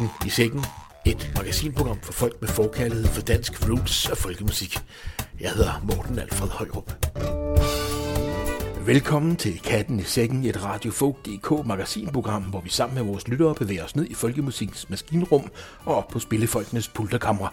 Aften 0.00 0.26
i 0.26 0.30
sækken. 0.30 0.64
Et 1.06 1.32
magasinprogram 1.36 2.00
for 2.02 2.12
folk 2.12 2.40
med 2.40 2.48
forkærlighed 2.48 3.06
for 3.06 3.20
dansk 3.20 3.68
roots 3.68 4.08
og 4.08 4.16
folkemusik. 4.16 4.78
Jeg 5.40 5.50
hedder 5.50 5.84
Morten 5.84 6.18
Alfred 6.18 6.48
Højrup. 6.48 7.06
Velkommen 8.86 9.36
til 9.36 9.60
Katten 9.60 10.00
i 10.00 10.02
Sækken, 10.02 10.44
et 10.44 10.64
radiofolk.dk 10.64 11.66
magasinprogram, 11.66 12.42
hvor 12.42 12.60
vi 12.60 12.68
sammen 12.68 12.94
med 12.94 13.04
vores 13.04 13.28
lyttere 13.28 13.54
bevæger 13.54 13.84
os 13.84 13.96
ned 13.96 14.06
i 14.10 14.14
folkemusikens 14.14 14.90
maskinrum 14.90 15.50
og 15.84 15.94
op 15.94 16.08
på 16.08 16.18
spillefolkenes 16.18 16.88
pulterkamre. 16.88 17.48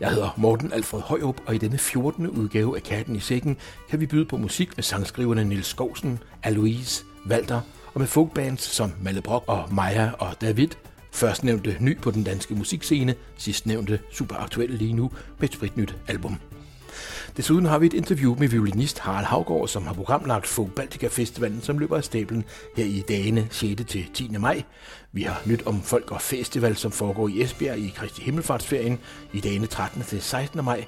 Jeg 0.00 0.10
hedder 0.10 0.34
Morten 0.36 0.72
Alfred 0.72 1.00
Højrup, 1.00 1.40
og 1.46 1.54
i 1.54 1.58
denne 1.58 1.78
14. 1.78 2.28
udgave 2.28 2.76
af 2.76 2.82
Katten 2.82 3.16
i 3.16 3.20
Sækken 3.20 3.56
kan 3.90 4.00
vi 4.00 4.06
byde 4.06 4.24
på 4.24 4.36
musik 4.36 4.76
med 4.76 4.84
sangskriverne 4.84 5.44
Nils 5.44 5.66
Skovsen, 5.66 6.18
Aloise, 6.42 7.04
Walter 7.28 7.60
og 7.94 8.00
med 8.00 8.08
folkbands 8.08 8.62
som 8.62 8.92
Malle 9.02 9.22
Brock 9.22 9.44
og 9.48 9.74
Maja 9.74 10.10
og 10.18 10.40
David. 10.40 10.68
Førstnævnte 11.12 11.76
ny 11.80 11.98
på 12.00 12.10
den 12.10 12.24
danske 12.24 12.54
musikscene, 12.54 13.14
sidstnævnte 13.36 14.00
super 14.12 14.36
aktuel 14.36 14.70
lige 14.70 14.92
nu 14.92 15.10
med 15.38 15.48
et 15.48 15.54
spritnyt 15.54 15.96
album. 16.08 16.38
Desuden 17.36 17.66
har 17.66 17.78
vi 17.78 17.86
et 17.86 17.92
interview 17.92 18.36
med 18.38 18.48
violinist 18.48 18.98
Harald 18.98 19.26
Havgård, 19.26 19.68
som 19.68 19.86
har 19.86 19.92
programlagt 19.92 20.46
Folk 20.46 20.74
Baltica 20.74 21.06
Festivalen, 21.06 21.60
som 21.62 21.78
løber 21.78 21.96
af 21.96 22.04
stablen 22.04 22.44
her 22.76 22.84
i 22.84 23.04
dagene 23.08 23.48
6. 23.50 23.82
til 23.88 24.06
10. 24.14 24.28
maj. 24.38 24.62
Vi 25.12 25.22
har 25.22 25.42
nyt 25.46 25.66
om 25.66 25.82
Folk 25.82 26.12
og 26.12 26.20
Festival, 26.20 26.76
som 26.76 26.92
foregår 26.92 27.28
i 27.28 27.42
Esbjerg 27.42 27.78
i 27.78 27.92
Kristi 27.96 28.22
Himmelfartsferien 28.22 28.98
i 29.32 29.40
dagene 29.40 29.66
13. 29.66 30.02
til 30.02 30.22
16. 30.22 30.64
maj. 30.64 30.84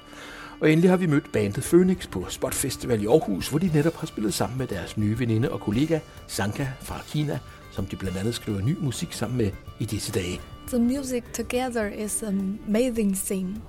Og 0.59 0.71
endelig 0.71 0.89
har 0.89 0.97
vi 0.97 1.05
mødt 1.05 1.31
bandet 1.31 1.63
Phoenix 1.63 2.09
på 2.09 2.25
Spot 2.29 2.53
Festival 2.53 3.03
i 3.03 3.07
Aarhus, 3.07 3.49
hvor 3.49 3.59
de 3.59 3.71
netop 3.73 3.95
har 3.95 4.07
spillet 4.07 4.33
sammen 4.33 4.57
med 4.57 4.67
deres 4.67 4.97
nye 4.97 5.19
veninde 5.19 5.51
og 5.51 5.59
kollega 5.59 5.99
Sanka 6.27 6.67
fra 6.81 7.01
Kina, 7.07 7.39
som 7.75 7.85
de 7.85 7.95
blandt 7.95 8.17
andet 8.17 8.35
skriver 8.35 8.61
ny 8.61 8.77
musik 8.79 9.13
sammen 9.13 9.37
med 9.37 9.51
i 9.79 9.85
disse 9.85 10.11
dage. 10.11 10.41
The 10.67 10.79
music 10.79 11.23
together 11.33 11.87
is 11.87 12.23
an 12.23 12.59
amazing 12.67 13.15
thing. 13.15 13.61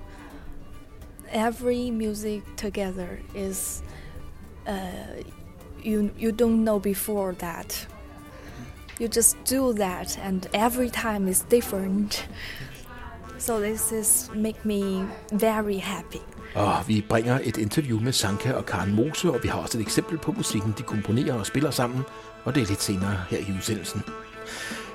Every 1.33 1.91
music 1.91 2.41
together 2.57 3.07
is 3.35 3.83
uh, 4.67 4.73
you 5.85 6.09
you 6.19 6.31
don't 6.31 6.63
know 6.63 6.79
before 6.79 7.33
that. 7.33 7.89
You 8.99 9.09
just 9.15 9.37
do 9.49 9.73
that, 9.73 10.19
and 10.23 10.47
every 10.53 10.89
time 10.89 11.31
is 11.31 11.45
different. 11.51 12.29
So 13.37 13.59
this 13.59 13.91
is 13.91 14.31
make 14.35 14.65
me 14.65 15.05
very 15.31 15.77
happy. 15.77 16.21
Og 16.55 16.87
vi 16.87 17.05
bringer 17.09 17.39
et 17.43 17.57
interview 17.57 17.99
med 17.99 18.11
Sanka 18.13 18.51
og 18.51 18.65
Karen 18.65 18.95
Mose, 18.95 19.31
og 19.31 19.39
vi 19.43 19.47
har 19.47 19.59
også 19.59 19.77
et 19.77 19.81
eksempel 19.81 20.17
på 20.17 20.31
musikken, 20.31 20.73
de 20.77 20.83
komponerer 20.83 21.33
og 21.33 21.45
spiller 21.45 21.71
sammen, 21.71 22.01
og 22.47 22.55
det 22.55 22.63
er 22.63 22.67
lidt 22.67 22.83
senere 22.83 23.17
her 23.29 23.37
i 23.37 23.53
udsendelsen. 23.57 24.03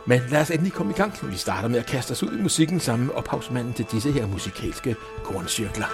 Men 0.07 0.21
lad 0.31 0.41
os 0.41 0.51
endelig 0.51 0.73
komme 0.73 0.93
i 0.93 0.97
gang. 0.97 1.13
Vi 1.23 1.37
starter 1.37 1.69
med 1.69 1.79
at 1.79 1.87
kaste 1.87 2.13
os 2.13 2.23
ud 2.23 2.39
i 2.39 2.43
musikken 2.43 2.81
sammen 2.81 3.07
med 3.07 3.15
ophavsmanden 3.15 3.75
til 3.75 3.87
disse 3.93 4.13
her 4.13 4.27
musikalske 4.27 4.97
korncirkler. 5.25 5.87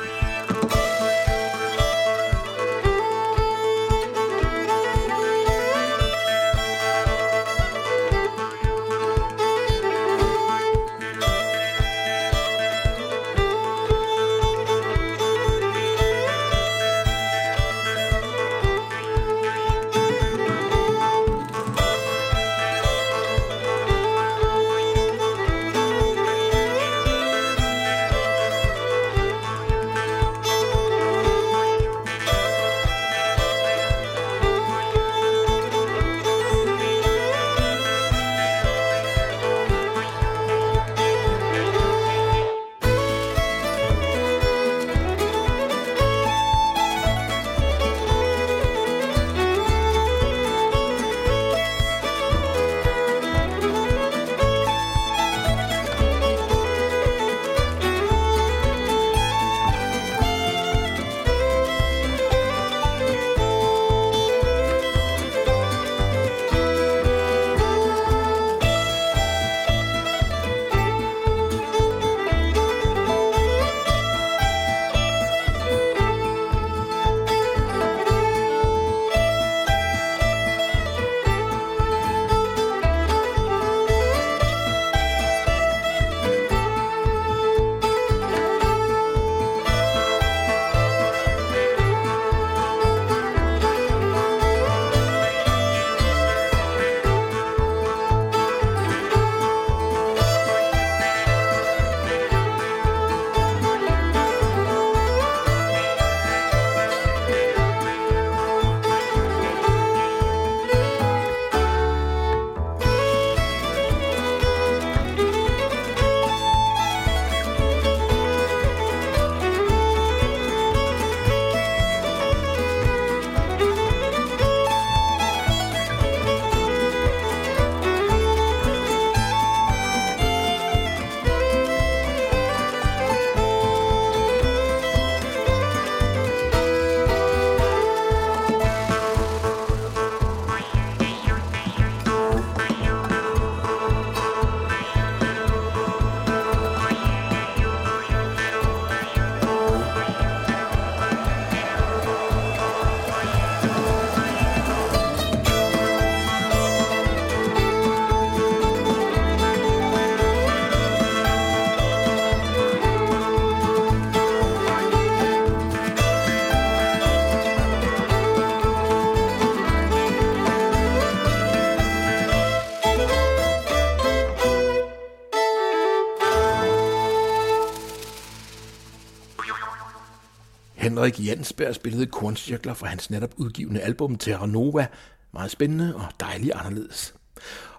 Frederik 181.09 181.27
Jansberg 181.27 181.75
spillede 181.75 182.07
korncirkler 182.07 182.75
fra 182.75 182.87
hans 182.87 183.11
netop 183.11 183.35
udgivende 183.37 183.81
album 183.81 184.17
Terra 184.17 184.47
Nova. 184.47 184.87
Meget 185.33 185.51
spændende 185.51 185.97
og 185.97 186.05
dejligt 186.21 186.53
anderledes. 186.55 187.15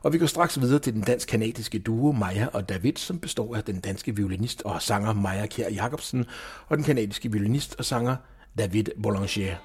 Og 0.02 0.14
vi 0.14 0.18
går 0.18 0.26
straks 0.26 0.62
videre 0.62 0.80
til 0.80 0.94
den 0.94 1.02
dansk-kanadiske 1.02 1.80
duo 1.80 2.12
Maja 2.12 2.48
og 2.54 2.70
David, 2.70 2.94
som 2.96 3.20
består 3.20 3.56
af 3.56 3.64
den 3.64 3.80
danske 3.80 4.16
violinist 4.16 4.62
og 4.62 4.81
sanger 4.81 5.14
Maja 5.14 5.46
Kjær 5.46 5.70
Jacobsen 5.70 6.26
og 6.68 6.78
den 6.78 6.86
kanadiske 6.86 7.31
violinist 7.31 7.76
og 7.78 7.86
sanger 7.86 8.16
David 8.58 8.86
Boulanger. 9.04 9.56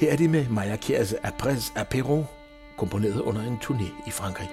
Her 0.00 0.12
er 0.12 0.16
det 0.16 0.30
med 0.30 0.48
Maja 0.48 0.76
Kjærs 0.76 1.12
Après 1.12 1.78
Apéro, 1.78 2.24
komponeret 2.76 3.20
under 3.20 3.42
en 3.42 3.58
turné 3.64 4.08
i 4.08 4.10
Frankrig. 4.10 4.48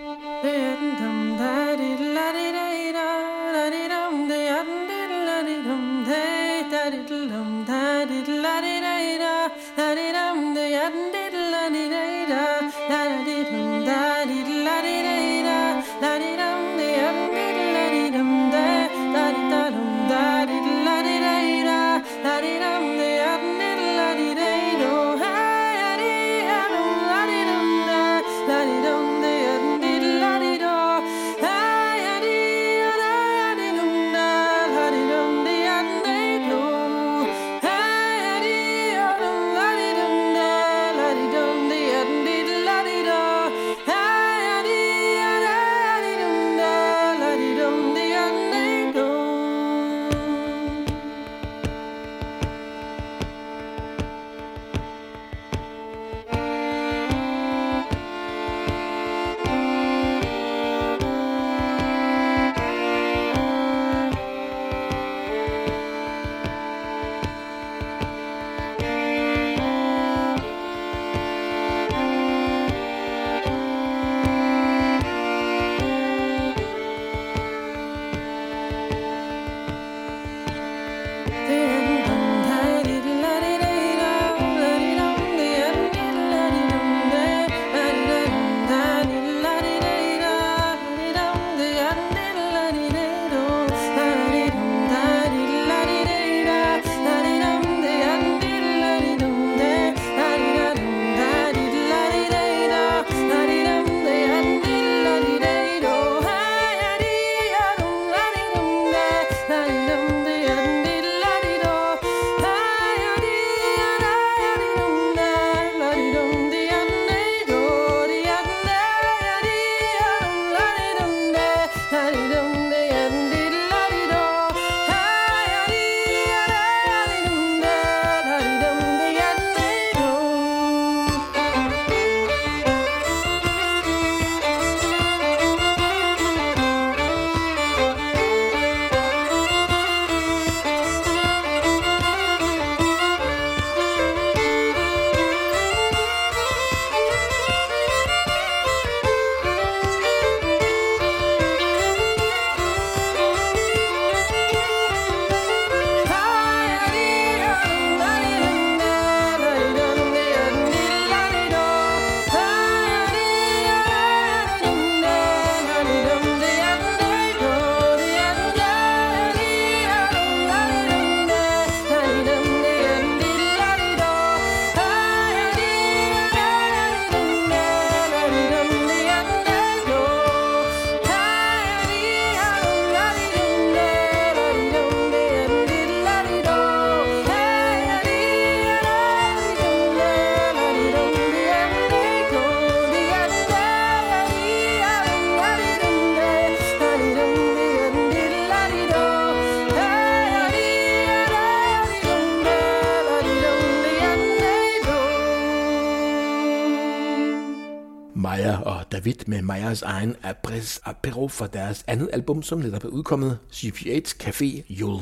Vidt 209.06 209.28
med 209.28 209.42
Meyers 209.42 209.81
egen 209.81 210.16
Apres 210.24 210.81
Apero 210.85 211.28
fra 211.28 211.47
deres 211.47 211.83
andet 211.88 212.09
album, 212.14 212.44
som 212.44 212.59
netop 212.59 212.83
er 212.83 212.90
udkommet, 212.90 213.40
CPH 213.54 214.24
Café 214.24 214.74
Jul. 214.74 215.00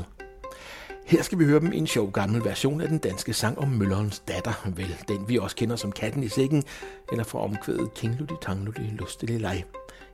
Her 1.05 1.21
skal 1.21 1.39
vi 1.39 1.45
høre 1.45 1.59
dem 1.59 1.73
i 1.73 1.77
en 1.77 1.87
sjov 1.87 2.11
gammel 2.11 2.45
version 2.45 2.81
af 2.81 2.87
den 2.87 2.97
danske 2.97 3.33
sang 3.33 3.59
om 3.59 3.67
Møllerens 3.67 4.19
datter, 4.19 4.71
vel 4.75 4.97
den 5.07 5.29
vi 5.29 5.37
også 5.37 5.55
kender 5.55 5.75
som 5.75 5.91
Katten 5.91 6.23
i 6.23 6.27
sækken, 6.27 6.63
eller 7.11 7.23
fra 7.23 7.43
omkvædet 7.43 7.93
King 7.93 8.29
Tangludi 8.41 8.81
Lustelig 8.81 9.41
Leg. 9.41 9.63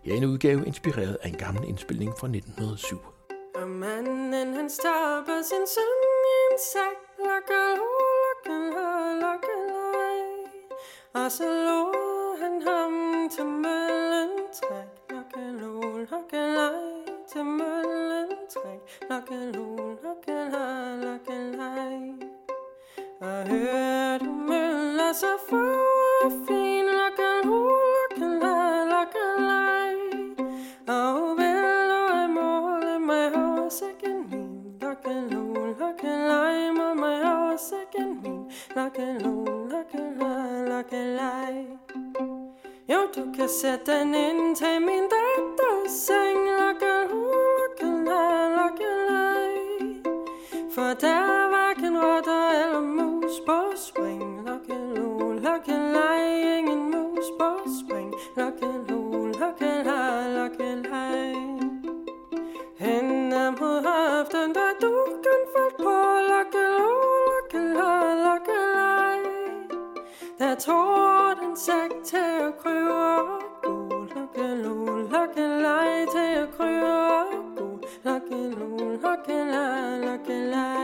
Her 0.04 0.14
er 0.14 0.18
en 0.18 0.26
udgave 0.26 0.66
inspireret 0.66 1.18
af 1.22 1.28
en 1.30 1.36
gammel 1.36 1.64
indspilning 1.68 2.12
fra 2.20 2.28
1907. 2.28 3.00
Og 3.56 3.68
manden 3.68 4.54
han 4.54 4.70
stopper 4.70 5.42
sin 5.50 5.66
søn 5.74 5.94
i 6.34 6.38
en 6.52 6.60
sæk, 6.74 6.98
lukker, 7.26 7.68
lukker, 7.80 8.62
lukker, 9.24 9.60
lukker, 9.74 10.10
og 11.14 11.32
så 11.32 11.44
lover 11.44 12.38
han 12.42 12.62
ham 12.68 13.09
til 13.30 13.46
møllen 13.46 14.30
træk. 14.54 14.90
Lokkelol, 15.10 16.08
lokkelej 16.12 16.74
til 17.32 17.46
møllen 17.46 18.30
træk. 18.50 18.82
Lokkelol, 19.10 19.98
lokkelej, 20.04 20.96
lokkelej 21.06 22.00
Og 23.20 23.48
hør 23.48 24.18
du 24.18 24.32
møller 24.32 25.14
så 25.14 25.34
for 25.50 26.26
og 26.26 26.32
fin 26.48 26.86
Lokkelol, 27.00 27.82
lokkelej, 28.12 28.86
lokkelej 28.94 29.96
Og 30.88 31.38
vel 31.38 31.92
og 32.00 32.24
i 32.24 32.28
måle 32.28 33.00
mig 33.00 33.30
hos 33.36 33.82
igen 33.82 34.30
min 34.32 34.78
Lokkelol, 34.82 35.76
lokkelej 35.80 36.72
må 36.72 36.94
mig 36.94 37.26
hos 37.26 37.74
igen 37.84 38.22
min 38.24 38.52
Lokkelol, 38.76 39.70
lokkelej, 39.72 40.66
lokkelej 40.70 42.39
jo, 42.90 43.00
du 43.16 43.32
kan 43.36 43.50
sætte 43.50 43.92
den 43.92 44.16
ind 44.16 44.56
til 44.56 44.82
min 44.82 45.04
datters 45.14 45.92
seng 45.92 46.40
Lokkelaj, 46.60 48.50
lokkelaj 48.58 49.54
For 50.74 50.90
der 51.02 51.20
er 51.34 51.48
hverken 51.54 51.98
rotter 52.04 52.50
eller 52.64 52.80
mus 52.80 53.36
på 53.48 53.60
spring 53.76 54.48
Lokkelo, 54.48 55.32
lokkelaj, 55.32 56.22
ingen 56.58 56.92
mus 56.92 57.28
på 57.40 57.50
spring 57.80 58.14
Lokkelo, 58.38 59.26
lokkelaj, 59.26 60.28
lokkelaj 60.38 61.34
Hænder 62.80 63.52
mod 63.52 63.78
hoften, 63.88 64.56
der 64.56 64.72
du 64.82 64.94
kan 65.24 65.42
få 65.54 65.84
på 65.84 65.96
Lokkelo, 66.32 66.92
lokkelaj, 67.30 68.16
lokkelaj 68.26 68.69
der 70.40 70.56
tår 70.56 71.34
den 71.42 71.56
sæk 71.56 71.92
til 72.06 72.18
at 72.18 72.58
kryve 72.64 72.94
og 72.94 73.42
gå 73.64 74.06
Lokkelo, 74.16 74.86
lokkelej 75.12 76.06
til 76.14 76.32
at 76.42 76.50
kryve 76.58 76.94
og 77.20 77.26
gå 77.58 77.80
Lokkelo, 78.04 78.96
lokkelej, 79.04 80.79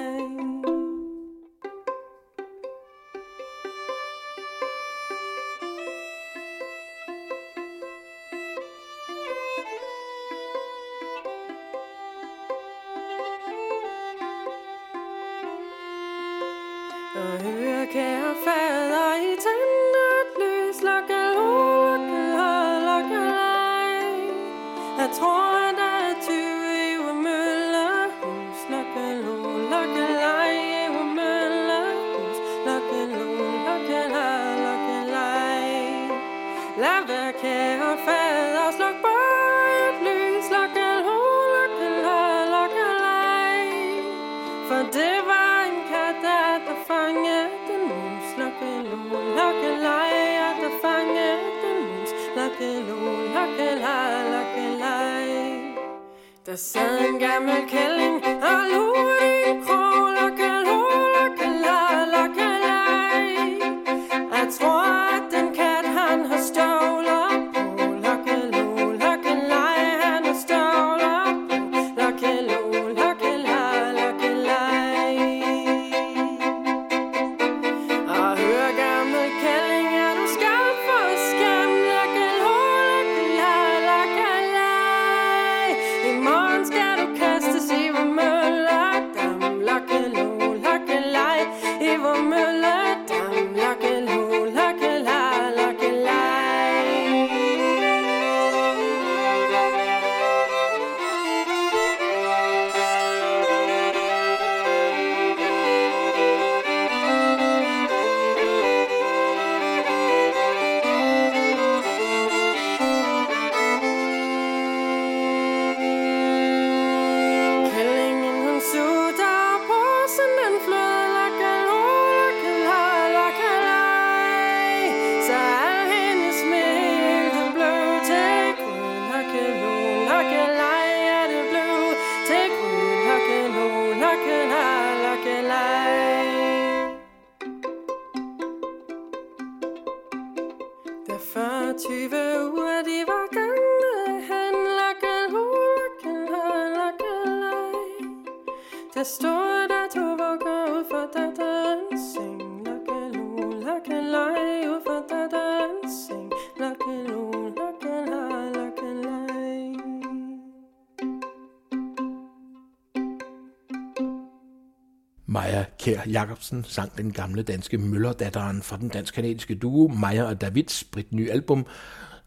Kær 165.85 166.01
Jacobsen 166.09 166.63
sang 166.63 166.97
den 166.97 167.13
gamle 167.13 167.43
danske 167.43 167.77
Møllerdatteren 167.77 168.61
fra 168.61 168.77
den 168.77 168.89
dansk-kanadiske 168.89 169.55
duo 169.55 169.87
Maja 169.87 170.23
og 170.23 170.41
Davids 170.41 170.83
Brit 170.83 171.13
nye 171.13 171.31
album 171.31 171.65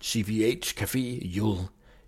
CVH 0.04 0.58
Café 0.80 1.26
Jule. 1.26 1.58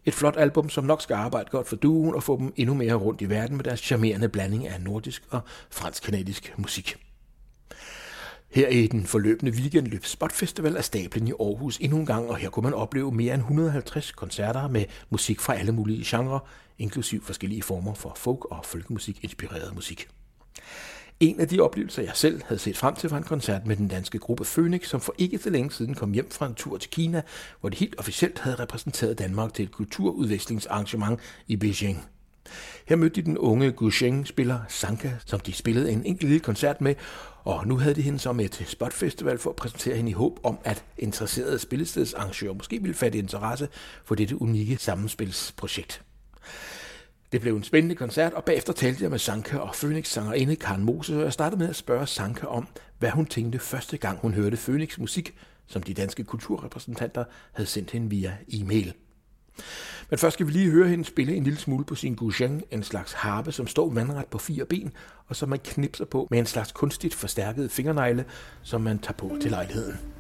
Et 0.05 0.15
flot 0.15 0.37
album, 0.37 0.69
som 0.69 0.85
nok 0.85 1.03
skal 1.03 1.15
arbejde 1.15 1.51
godt 1.51 1.69
for 1.69 1.77
duen 1.77 2.15
og 2.15 2.23
få 2.23 2.39
dem 2.39 2.53
endnu 2.57 2.75
mere 2.75 2.95
rundt 2.95 3.21
i 3.21 3.29
verden 3.29 3.57
med 3.57 3.65
deres 3.65 3.81
charmerende 3.81 4.29
blanding 4.29 4.69
af 4.69 4.81
nordisk 4.81 5.23
og 5.31 5.41
fransk-kanadisk 5.71 6.55
musik. 6.57 6.97
Her 8.51 8.69
i 8.69 8.87
den 8.87 9.07
forløbende 9.07 9.53
weekend 9.53 9.87
løb 9.87 10.05
Spot 10.05 10.33
Festival 10.33 10.77
af 10.77 10.85
stablen 10.85 11.29
i 11.29 11.33
Aarhus 11.41 11.79
endnu 11.79 11.99
en 11.99 12.07
gang, 12.07 12.29
og 12.29 12.37
her 12.37 12.51
kunne 12.51 12.65
man 12.65 12.75
opleve 12.75 13.13
mere 13.13 13.35
end 13.35 13.43
150 13.43 14.13
koncerter 14.13 14.69
med 14.69 14.85
musik 15.11 15.41
fra 15.41 15.55
alle 15.55 15.73
mulige 15.73 16.05
genrer, 16.07 16.49
inklusiv 16.79 17.25
forskellige 17.25 17.63
former 17.63 17.95
for 17.95 18.13
folk- 18.17 18.51
og 18.51 18.65
folkemusik 18.65 19.25
inspireret 19.25 19.75
musik. 19.75 20.09
En 21.21 21.41
af 21.41 21.49
de 21.49 21.61
oplevelser, 21.61 22.03
jeg 22.03 22.13
selv 22.15 22.43
havde 22.47 22.59
set 22.59 22.77
frem 22.77 22.95
til, 22.95 23.11
var 23.11 23.17
en 23.17 23.23
koncert 23.23 23.67
med 23.67 23.77
den 23.77 23.89
danske 23.89 24.19
gruppe 24.19 24.45
Phoenix, 24.45 24.89
som 24.89 25.01
for 25.01 25.15
ikke 25.19 25.39
så 25.39 25.51
længe 25.51 25.71
siden 25.71 25.95
kom 25.95 26.13
hjem 26.13 26.31
fra 26.31 26.47
en 26.47 26.55
tur 26.55 26.79
til 26.79 26.91
Kina, 26.91 27.23
hvor 27.61 27.69
de 27.69 27.77
helt 27.77 27.95
officielt 27.99 28.39
havde 28.39 28.57
repræsenteret 28.57 29.19
Danmark 29.19 29.55
til 29.55 29.63
et 29.63 29.71
kulturudvekslingsarrangement 29.71 31.21
i 31.47 31.57
Beijing. 31.57 32.05
Her 32.87 32.97
mødte 32.97 33.21
de 33.21 33.27
den 33.27 33.39
unge 33.39 33.73
Gusheng-spiller 33.73 34.61
Sanka, 34.69 35.11
som 35.27 35.41
de 35.41 35.53
spillede 35.53 35.93
en 35.93 36.05
enkelt 36.05 36.31
lille 36.31 36.41
koncert 36.41 36.81
med, 36.81 36.95
og 37.45 37.67
nu 37.67 37.77
havde 37.77 37.95
de 37.95 38.03
hende 38.03 38.19
så 38.19 38.33
med 38.33 38.49
til 38.49 38.67
Spot 38.67 38.93
Festival 38.93 39.39
for 39.39 39.51
at 39.51 39.57
præsentere 39.57 39.97
hende 39.97 40.11
i 40.11 40.15
håb 40.15 40.41
om, 40.43 40.59
at 40.65 40.85
interesserede 40.99 41.59
spillestedsarrangører 41.59 42.55
måske 42.55 42.81
ville 42.83 42.95
fatte 42.95 43.19
interesse 43.19 43.69
for 44.05 44.15
dette 44.15 44.43
unikke 44.43 44.77
sammenspilsprojekt. 44.77 46.03
Det 47.33 47.41
blev 47.41 47.57
en 47.57 47.63
spændende 47.63 47.95
koncert, 47.95 48.33
og 48.33 48.45
bagefter 48.45 48.73
talte 48.73 49.03
jeg 49.03 49.11
med 49.11 49.19
Sanka 49.19 49.59
og 49.59 49.75
Phoenix-sangerinde 49.75 50.57
Karen 50.57 50.85
Moses, 50.85 51.17
og 51.17 51.23
jeg 51.23 51.33
startede 51.33 51.59
med 51.59 51.69
at 51.69 51.77
spørge 51.77 52.07
Sanka 52.07 52.47
om, 52.47 52.69
hvad 52.99 53.11
hun 53.11 53.27
tænkte 53.27 53.59
første 53.59 53.97
gang, 53.97 54.19
hun 54.19 54.35
hørte 54.35 54.57
Phoenix 54.57 54.99
musik, 54.99 55.35
som 55.67 55.83
de 55.83 55.95
danske 55.95 56.25
kulturrepræsentanter 56.25 57.25
havde 57.53 57.69
sendt 57.69 57.91
hende 57.91 58.11
via 58.11 58.37
e-mail. 58.49 58.95
Men 60.11 60.19
først 60.19 60.35
skal 60.35 60.47
vi 60.47 60.53
lige 60.53 60.71
høre 60.71 60.89
hende 60.89 61.05
spille 61.05 61.35
en 61.35 61.45
lille 61.45 61.59
smule 61.59 61.85
på 61.85 61.95
sin 61.95 62.15
guzheng, 62.15 62.63
en 62.71 62.83
slags 62.83 63.13
harpe, 63.13 63.53
som 63.53 63.67
står 63.67 63.91
vandret 63.91 64.27
på 64.27 64.39
fire 64.39 64.65
ben, 64.65 64.93
og 65.27 65.37
som 65.37 65.49
man 65.49 65.59
knipser 65.65 66.05
på 66.05 66.29
med 66.31 66.39
en 66.39 66.47
slags 66.47 66.73
kunstigt 66.73 67.15
forstærket 67.15 67.71
fingernegle, 67.71 68.25
som 68.63 68.81
man 68.81 68.99
tager 68.99 69.13
på 69.13 69.37
til 69.41 69.51
lejligheden. 69.51 70.20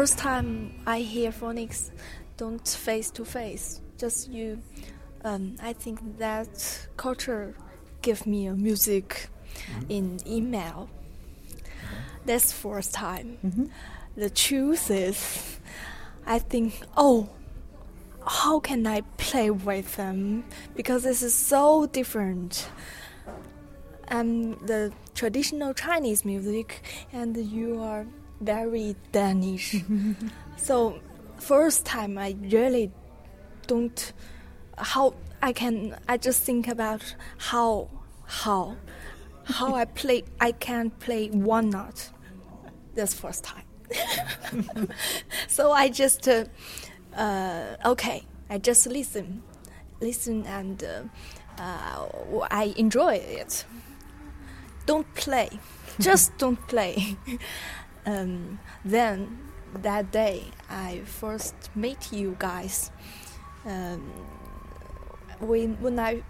First 0.00 0.16
time 0.16 0.72
I 0.86 1.00
hear 1.00 1.30
phonics, 1.30 1.90
don't 2.38 2.66
face 2.66 3.10
to 3.10 3.22
face. 3.22 3.82
Just 3.98 4.30
you. 4.30 4.62
Um, 5.24 5.56
I 5.62 5.74
think 5.74 6.16
that 6.16 6.88
culture 6.96 7.54
give 8.00 8.26
me 8.26 8.46
a 8.46 8.54
music 8.54 9.28
mm-hmm. 9.66 9.90
in 9.90 10.20
email. 10.26 10.88
Mm-hmm. 10.88 11.96
That's 12.24 12.50
first 12.50 12.94
time. 12.94 13.36
Mm-hmm. 13.44 13.66
The 14.16 14.30
truth 14.30 14.90
is, 14.90 15.58
I 16.24 16.38
think, 16.38 16.80
oh, 16.96 17.28
how 18.26 18.58
can 18.58 18.86
I 18.86 19.02
play 19.18 19.50
with 19.50 19.96
them? 19.96 20.44
Because 20.74 21.02
this 21.02 21.22
is 21.22 21.34
so 21.34 21.84
different. 21.84 22.70
And 24.08 24.58
the 24.66 24.94
traditional 25.14 25.74
Chinese 25.74 26.24
music, 26.24 26.80
and 27.12 27.36
you 27.36 27.82
are 27.82 28.06
very 28.40 28.96
Danish. 29.12 29.76
so, 30.56 31.00
first 31.38 31.84
time 31.86 32.18
I 32.18 32.36
really 32.40 32.90
don't 33.66 34.12
how 34.78 35.14
I 35.42 35.52
can. 35.52 35.96
I 36.08 36.16
just 36.16 36.42
think 36.42 36.68
about 36.68 37.14
how 37.38 37.88
how 38.26 38.76
how 39.44 39.74
I 39.74 39.84
play. 40.00 40.24
I 40.40 40.52
can 40.52 40.90
play 40.90 41.28
one 41.28 41.70
note. 41.70 42.10
this 42.94 43.14
first 43.14 43.44
time. 43.44 43.64
so 45.48 45.72
I 45.72 45.88
just 45.88 46.28
uh, 46.28 46.44
uh, 47.16 47.76
okay. 47.84 48.24
I 48.48 48.58
just 48.58 48.86
listen, 48.86 49.42
listen, 50.00 50.44
and 50.46 50.82
uh, 50.82 51.62
uh, 51.62 52.08
I 52.50 52.74
enjoy 52.76 53.14
it. 53.14 53.64
Don't 54.86 55.06
play, 55.14 55.50
just 56.00 56.36
don't 56.38 56.60
play. 56.66 57.16
Um, 58.06 58.58
then 58.84 59.38
that 59.82 60.10
day 60.10 60.44
I 60.68 61.02
first 61.04 61.54
meet 61.74 62.12
you 62.12 62.36
guys. 62.38 62.90
Um, 63.64 64.00
when 65.38 65.80
when 65.80 65.98
I 65.98 66.22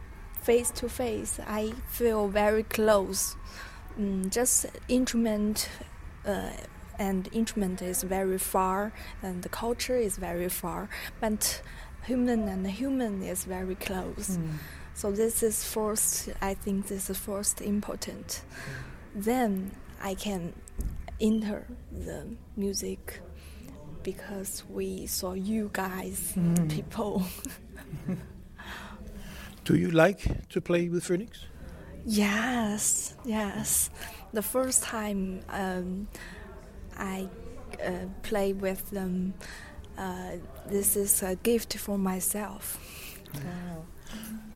face 0.42 0.70
to 0.72 0.88
face, 0.88 1.40
I 1.46 1.72
feel 1.88 2.28
very 2.28 2.62
close. 2.62 3.36
Mm, 3.98 4.30
just 4.30 4.66
instrument 4.88 5.68
uh, 6.26 6.50
and 6.98 7.28
instrument 7.32 7.82
is 7.82 8.02
very 8.02 8.38
far, 8.38 8.92
and 9.22 9.42
the 9.42 9.48
culture 9.48 9.96
is 9.96 10.16
very 10.16 10.48
far, 10.48 10.88
but 11.20 11.62
human 12.04 12.48
and 12.48 12.66
human 12.66 13.22
is 13.22 13.44
very 13.44 13.74
close. 13.74 14.38
So 14.94 15.10
this 15.10 15.42
is 15.42 15.64
first. 15.64 16.28
I 16.42 16.54
think 16.54 16.88
this 16.88 17.08
is 17.08 17.18
first 17.18 17.60
important. 17.62 18.42
Then 19.14 19.72
I 20.02 20.14
can 20.14 20.52
enter 21.20 21.66
the 21.92 22.26
music 22.56 23.20
because 24.02 24.64
we 24.70 25.06
saw 25.06 25.32
you 25.34 25.70
guys, 25.72 26.34
people. 26.68 27.22
Do 29.64 29.76
you 29.76 29.90
like 29.90 30.48
to 30.48 30.60
play 30.60 30.88
with 30.88 31.04
Phoenix? 31.04 31.46
Yes, 32.06 33.14
yes. 33.24 33.90
The 34.32 34.42
first 34.42 34.82
time 34.82 35.42
um, 35.50 36.08
I 36.96 37.28
uh, 37.84 38.06
play 38.22 38.52
with 38.52 38.90
them, 38.90 39.34
uh, 39.98 40.32
this 40.66 40.96
is 40.96 41.22
a 41.22 41.36
gift 41.36 41.76
for 41.76 41.98
myself. 41.98 42.78
Wow. 43.34 43.84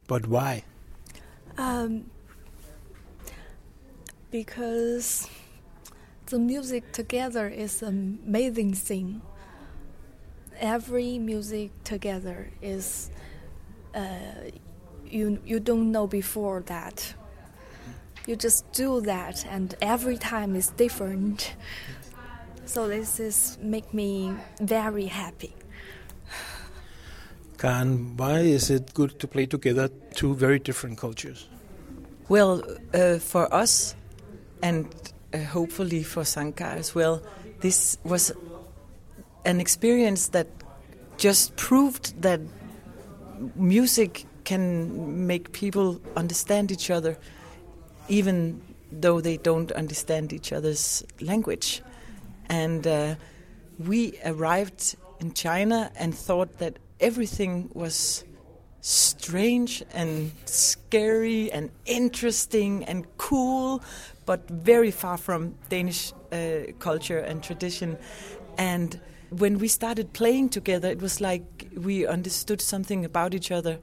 But 0.07 0.27
why? 0.27 0.64
Um, 1.59 2.11
because 4.31 5.29
the 6.27 6.39
music 6.39 6.93
together 6.93 7.49
is 7.49 7.83
an 7.83 8.19
amazing 8.27 8.75
thing. 8.75 9.23
Every 10.59 11.19
music 11.19 11.71
together 11.85 12.51
is 12.63 13.11
uh, 13.95 14.51
you 15.07 15.39
you 15.45 15.61
don't 15.61 15.91
know 15.93 16.07
before 16.07 16.63
that. 16.67 17.15
You 18.27 18.37
just 18.37 18.73
do 18.73 19.01
that, 19.03 19.45
and 19.51 19.75
every 19.83 20.17
time 20.17 20.57
is 20.57 20.69
different. 20.69 21.55
So 22.65 22.89
this 22.89 23.21
is 23.21 23.59
make 23.61 23.93
me 23.93 24.33
very 24.61 25.07
happy. 25.07 25.55
Karen, 27.59 28.17
why 28.17 28.41
is 28.41 28.71
it 28.71 28.95
good 28.95 29.19
to 29.21 29.29
play 29.29 29.47
together 29.47 29.89
two 30.15 30.35
very 30.35 30.59
different 30.59 30.99
cultures? 30.99 31.49
Well, 32.29 32.63
uh, 32.95 33.19
for 33.19 33.53
us, 33.53 33.95
and 34.63 34.87
uh, 35.35 35.38
hopefully 35.38 36.03
for 36.03 36.23
Sankar 36.23 36.77
as 36.77 36.94
well, 36.94 37.20
this 37.61 37.99
was 38.05 38.33
an 39.44 39.61
experience 39.61 40.29
that 40.29 40.47
just 41.16 41.57
proved 41.57 42.23
that 42.23 42.40
music 43.57 44.27
can 44.44 45.27
make 45.27 45.53
people 45.53 46.01
understand 46.16 46.70
each 46.70 46.90
other, 46.90 47.18
even 48.09 48.61
though 48.92 49.20
they 49.20 49.37
don't 49.37 49.73
understand 49.73 50.33
each 50.33 50.53
other's 50.53 51.05
language. 51.20 51.83
And 52.49 52.87
uh, 52.87 53.14
we 53.79 54.18
arrived 54.25 54.97
in 55.20 55.33
China 55.33 55.90
and 55.97 56.14
thought 56.14 56.59
that 56.59 56.79
everything 57.01 57.70
was 57.75 58.25
strange 58.81 59.83
and 59.92 60.31
scary 60.44 61.51
and 61.51 61.70
interesting 61.87 62.85
and 62.85 63.07
cool, 63.16 63.83
but 64.27 64.49
very 64.49 64.91
far 64.91 65.17
from 65.17 65.55
Danish 65.69 66.13
uh, 66.33 66.73
culture 66.79 67.19
and 67.19 67.43
tradition. 67.43 67.99
And 68.59 69.01
when 69.31 69.59
we 69.59 69.69
started 69.69 70.13
playing 70.13 70.51
together, 70.51 70.89
it 70.89 71.01
was 71.01 71.21
like 71.21 71.69
we 71.77 72.07
understood 72.07 72.61
something 72.61 73.05
about 73.05 73.35
each 73.35 73.51
other 73.51 73.79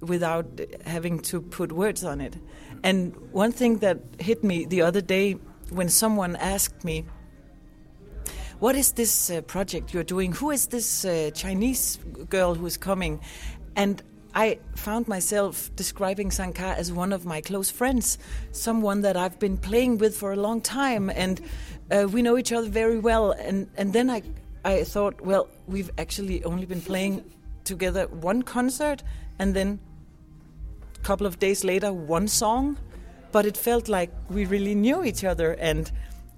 without 0.00 0.46
having 0.84 1.20
to 1.20 1.40
put 1.40 1.72
words 1.72 2.04
on 2.04 2.20
it. 2.20 2.36
And 2.82 3.14
one 3.32 3.52
thing 3.52 3.78
that 3.78 3.98
hit 4.18 4.44
me 4.44 4.66
the 4.66 4.82
other 4.82 5.00
day 5.00 5.36
when 5.70 5.88
someone 5.88 6.36
asked 6.36 6.84
me, 6.84 7.04
what 8.58 8.74
is 8.74 8.92
this 8.92 9.30
uh, 9.30 9.42
project 9.42 9.92
you're 9.92 10.04
doing? 10.04 10.32
Who 10.32 10.50
is 10.50 10.68
this 10.68 11.04
uh, 11.04 11.30
Chinese 11.34 11.98
girl 12.30 12.54
who 12.54 12.66
is 12.66 12.76
coming? 12.76 13.20
And 13.74 14.02
I 14.36 14.58
found 14.74 15.08
myself 15.08 15.70
describing 15.76 16.28
Sankar 16.28 16.76
as 16.76 16.92
one 16.92 17.14
of 17.14 17.24
my 17.24 17.40
close 17.40 17.70
friends, 17.70 18.18
someone 18.52 19.00
that 19.00 19.16
I've 19.16 19.38
been 19.38 19.56
playing 19.56 19.96
with 19.96 20.14
for 20.14 20.32
a 20.32 20.36
long 20.36 20.60
time, 20.60 21.08
and 21.08 21.40
uh, 21.90 22.06
we 22.12 22.20
know 22.20 22.36
each 22.36 22.52
other 22.52 22.68
very 22.68 22.98
well. 22.98 23.30
And 23.32 23.66
and 23.78 23.94
then 23.94 24.10
I 24.10 24.22
I 24.62 24.84
thought, 24.84 25.22
well, 25.22 25.48
we've 25.66 25.90
actually 25.96 26.44
only 26.44 26.66
been 26.66 26.82
playing 26.82 27.24
together 27.64 28.08
one 28.08 28.42
concert, 28.42 29.02
and 29.38 29.54
then 29.54 29.78
a 30.96 31.06
couple 31.06 31.26
of 31.26 31.38
days 31.38 31.64
later, 31.64 31.90
one 31.90 32.28
song. 32.28 32.76
But 33.32 33.46
it 33.46 33.56
felt 33.56 33.88
like 33.88 34.10
we 34.28 34.44
really 34.44 34.74
knew 34.74 35.02
each 35.02 35.24
other. 35.24 35.52
And 35.52 35.90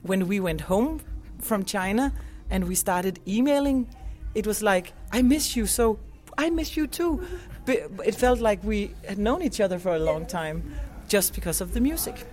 when 0.02 0.28
we 0.28 0.38
went 0.38 0.60
home 0.60 1.00
from 1.40 1.64
China 1.64 2.12
and 2.48 2.68
we 2.68 2.76
started 2.76 3.18
emailing, 3.26 3.88
it 4.34 4.46
was 4.46 4.62
like, 4.62 4.92
I 5.12 5.22
miss 5.22 5.56
you 5.56 5.66
so. 5.66 5.98
I 6.38 6.50
miss 6.50 6.76
you 6.76 6.86
too. 6.86 7.26
It 7.68 8.14
felt 8.14 8.40
like 8.40 8.62
we 8.64 8.94
had 9.06 9.18
known 9.18 9.42
each 9.42 9.60
other 9.60 9.78
for 9.78 9.94
a 9.94 9.98
long 9.98 10.26
time 10.26 10.62
just 11.08 11.34
because 11.34 11.60
of 11.60 11.74
the 11.74 11.80
music. 11.80 12.26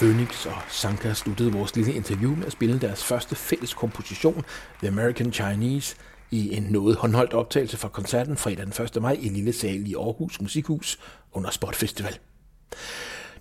Phoenix 0.00 0.46
og 0.46 0.56
Sanka 0.68 1.14
sluttede 1.14 1.52
vores 1.52 1.76
lille 1.76 1.92
interview 1.92 2.36
med 2.36 2.46
at 2.46 2.52
spille 2.52 2.80
deres 2.80 3.04
første 3.04 3.36
fælles 3.36 3.74
komposition, 3.74 4.44
The 4.78 4.88
American 4.88 5.32
Chinese, 5.32 5.96
i 6.30 6.56
en 6.56 6.62
noget 6.62 6.96
håndholdt 6.96 7.32
optagelse 7.32 7.76
fra 7.76 7.88
koncerten 7.88 8.36
fredag 8.36 8.66
den 8.66 8.74
1. 8.96 9.02
maj 9.02 9.16
i 9.20 9.28
Lille 9.28 9.52
Sal 9.52 9.86
i 9.86 9.94
Aarhus 9.94 10.40
Musikhus 10.40 10.98
under 11.32 11.50
Spot 11.50 11.76
Festival. 11.76 12.18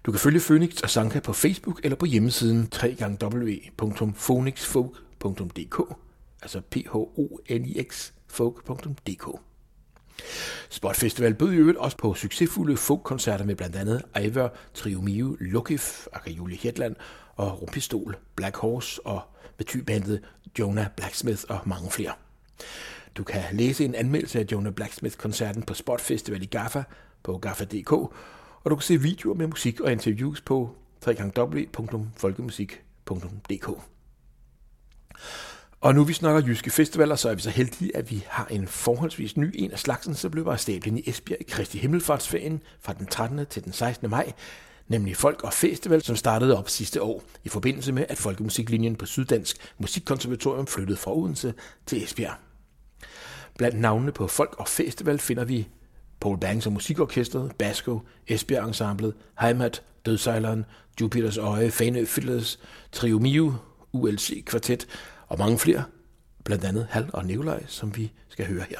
Du 0.04 0.12
kan 0.12 0.19
følge 0.19 0.39
Phoenix 0.39 0.82
og 0.82 0.89
Sanka 0.89 1.19
på 1.19 1.34
Facebook 1.34 1.80
eller 1.84 1.95
på 1.95 2.06
hjemmesiden 2.06 2.72
www.phoenixfolk.dk 2.84 5.82
altså 6.41 6.62
p 6.72 6.76
h 6.76 6.95
o 6.95 7.39
n 7.50 7.65
i 7.65 7.84
x 7.84 8.12
folk.dk. 8.28 9.39
Spot 10.70 10.96
Festival 10.96 11.34
bød 11.34 11.54
i 11.54 11.56
øvrigt 11.56 11.78
også 11.78 11.98
på 11.98 12.14
succesfulde 12.14 12.78
folkkoncerter 12.78 13.46
med 13.46 13.56
blandt 13.56 13.76
andet 13.76 14.04
Iver, 14.22 14.50
Triumio, 14.74 15.38
Lukif, 15.40 16.08
Akajuli 16.14 16.56
Hetland 16.56 16.96
og 17.36 17.62
Rumpistol, 17.62 18.18
Black 18.36 18.58
Horse 18.58 19.06
og 19.06 19.22
betybandet 19.58 20.22
Jonah 20.60 20.88
Blacksmith 20.98 21.44
og 21.50 21.60
mange 21.66 21.92
flere. 21.92 22.14
Du 23.16 23.24
kan 23.24 23.44
læse 23.52 23.86
en 23.86 23.96
anmeldelse 23.96 24.40
af 24.40 24.46
Jonah 24.52 24.74
Blacksmith-koncerten 24.74 25.64
på 25.64 25.74
Spot 25.74 26.02
Festival 26.02 26.44
i 26.44 26.46
Gaffa 26.46 26.84
på 27.24 27.38
gaffa.dk, 27.38 27.92
og 27.92 28.14
du 28.70 28.76
kan 28.76 28.84
se 28.84 29.02
videoer 29.02 29.36
med 29.36 29.48
musik 29.48 29.80
og 29.80 29.92
interviews 29.92 30.42
på 30.42 30.76
www.folkemusik.dk. 31.08 33.70
Og 35.82 35.96
nu 35.96 36.04
vi 36.04 36.13
snakker 36.13 36.42
jyske 36.48 36.72
festivaler, 36.72 37.15
så 37.15 37.30
er 37.30 37.36
vi 37.36 37.42
så 37.42 37.50
heldige, 37.50 37.98
at 37.98 38.12
vi 38.12 38.26
har 38.28 38.46
en 38.46 38.68
forholdsvis 38.68 39.38
ny 39.38 39.52
en 39.54 39.72
af 39.72 39.80
slagsen, 39.80 40.15
som 40.15 40.32
løber 40.32 40.52
af 40.52 40.60
stablen 40.60 40.98
i 40.98 41.04
Esbjerg 41.10 41.42
i 41.42 41.44
Kristi 41.44 41.78
Himmelfartsferien 41.78 42.62
fra 42.82 42.94
den 42.94 43.06
13. 43.06 43.46
til 43.46 43.63
den 43.63 43.74
16. 43.74 44.10
maj, 44.10 44.32
nemlig 44.88 45.18
Folk 45.18 45.44
og 45.44 45.54
Festival, 45.54 46.02
som 46.02 46.15
startede 46.15 46.58
op 46.58 46.70
sidste 46.70 47.02
år 47.02 47.24
i 47.44 47.50
forbindelse 47.50 47.92
med, 47.92 48.06
at 48.10 48.18
Folkemusiklinjen 48.18 48.96
på 48.96 49.06
Syddansk 49.06 49.74
Musikkonservatorium 49.78 50.68
flyttede 50.68 50.98
fra 50.98 51.18
Odense 51.18 51.54
til 51.86 52.04
Esbjerg. 52.04 52.36
Blandt 53.58 53.80
navnene 53.80 54.12
på 54.12 54.28
Folk 54.28 54.56
og 54.58 54.68
Festival 54.68 55.20
finder 55.20 55.46
vi 55.46 55.68
Paul 56.20 56.39
Banks 56.39 56.65
og 56.65 56.74
Musikorkestret, 56.74 57.52
Basco, 57.58 58.00
Esbjerg 58.28 58.68
Ensemblet, 58.68 59.13
Heimat, 59.42 59.84
Dødsejleren, 60.06 60.65
Jupiters 61.02 61.38
Øje, 61.38 61.72
Fanø 61.72 62.06
Fiddlers, 62.06 62.60
Trio 62.92 63.20
Mio, 63.20 63.54
ULC 63.92 64.46
Kvartet 64.46 64.88
og 65.30 65.39
mange 65.39 65.60
flere, 65.60 65.84
blandt 66.44 66.65
andet 66.65 66.88
Hal 66.89 67.10
og 67.13 67.26
Nikolaj, 67.26 67.65
som 67.68 67.96
vi 67.96 68.12
skal 68.30 68.46
høre 68.46 68.63
her. 68.70 68.80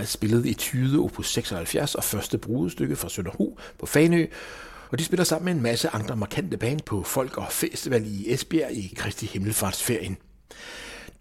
Nikolaj 0.00 0.06
spillede 0.06 0.50
i 0.50 0.54
Tyde 0.54 0.98
opus 0.98 1.32
76 1.32 1.94
og 1.94 2.04
første 2.04 2.38
brudestykke 2.38 2.96
fra 2.96 3.08
Sønderhu 3.08 3.56
på 3.78 3.86
Fanø, 3.86 4.26
og 4.90 4.98
de 4.98 5.04
spiller 5.04 5.24
sammen 5.24 5.44
med 5.44 5.52
en 5.52 5.62
masse 5.62 5.88
andre 5.88 6.16
markante 6.16 6.56
band 6.56 6.80
på 6.80 7.02
Folk 7.02 7.38
og 7.38 7.46
Festival 7.50 8.06
i 8.06 8.32
Esbjerg 8.32 8.72
i 8.72 8.94
Kristi 8.96 9.26
Himmelfartsferien. 9.26 10.16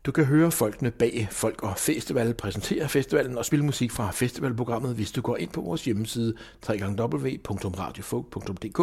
Du 0.06 0.12
kan 0.12 0.26
høre 0.26 0.52
folkene 0.52 0.92
bag 0.92 1.28
Folk 1.32 1.63
og 1.63 1.78
Festival 1.78 2.34
præsentere 2.34 2.89
festivalen 2.89 3.38
og 3.38 3.46
spille 3.46 3.65
musik 3.65 3.92
fra 3.92 4.12
festivalprogrammet, 4.12 4.96
hvis 4.96 5.12
du 5.12 5.22
går 5.22 5.38
ind 5.38 5.50
på 5.50 5.62
vores 5.62 5.86
hjemmeside 5.86 6.34
www.radiofolk.dk 6.70 8.80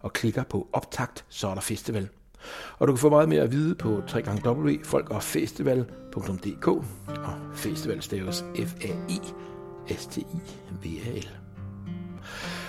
og 0.00 0.12
klikker 0.12 0.42
på 0.42 0.68
optakt, 0.72 1.24
så 1.28 1.48
er 1.48 1.54
der 1.54 1.60
festival. 1.60 2.08
Og 2.78 2.88
du 2.88 2.92
kan 2.92 2.98
få 2.98 3.10
meget 3.10 3.28
mere 3.28 3.42
at 3.42 3.52
vide 3.52 3.74
på 3.74 4.02
www.folkogfestival.dk 4.14 6.68
og 6.68 6.84
festival 7.54 8.02
staves 8.02 8.44
F-A-I-S-T-I-V-A-L. 8.56 9.28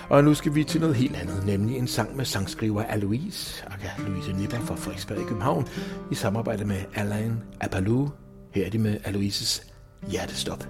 Og 0.08 0.24
nu 0.24 0.34
skal 0.34 0.54
vi 0.54 0.64
til 0.64 0.80
noget 0.80 0.96
helt 0.96 1.16
andet, 1.16 1.46
nemlig 1.46 1.76
en 1.76 1.86
sang 1.86 2.16
med 2.16 2.24
sangskriver 2.24 2.82
Aloise, 2.82 3.64
Aka 3.66 3.88
Louise 4.08 4.32
Nipper 4.32 4.58
fra 4.58 4.74
Frederiksberg 4.74 5.20
i 5.20 5.24
København, 5.24 5.68
i 6.10 6.14
samarbejde 6.14 6.64
med 6.64 6.80
Alain 6.94 7.42
Apalou. 7.60 8.10
Her 8.50 8.66
er 8.66 8.70
det 8.70 8.80
med 8.80 8.96
Aloises 9.04 9.62
Hjertestop. 10.10 10.68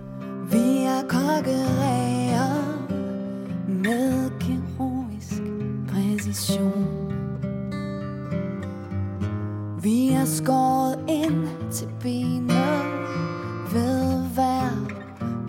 Vi 0.50 0.84
er 0.84 1.02
kokkeræer 1.08 2.76
med 3.68 4.30
kirurgisk 4.40 5.42
præcision. 5.88 7.05
Vi 9.86 10.08
er 10.08 10.24
skåret 10.24 10.98
ind 11.08 11.48
til 11.72 11.88
benet 12.00 12.84
ved 13.72 14.24
hver 14.34 14.70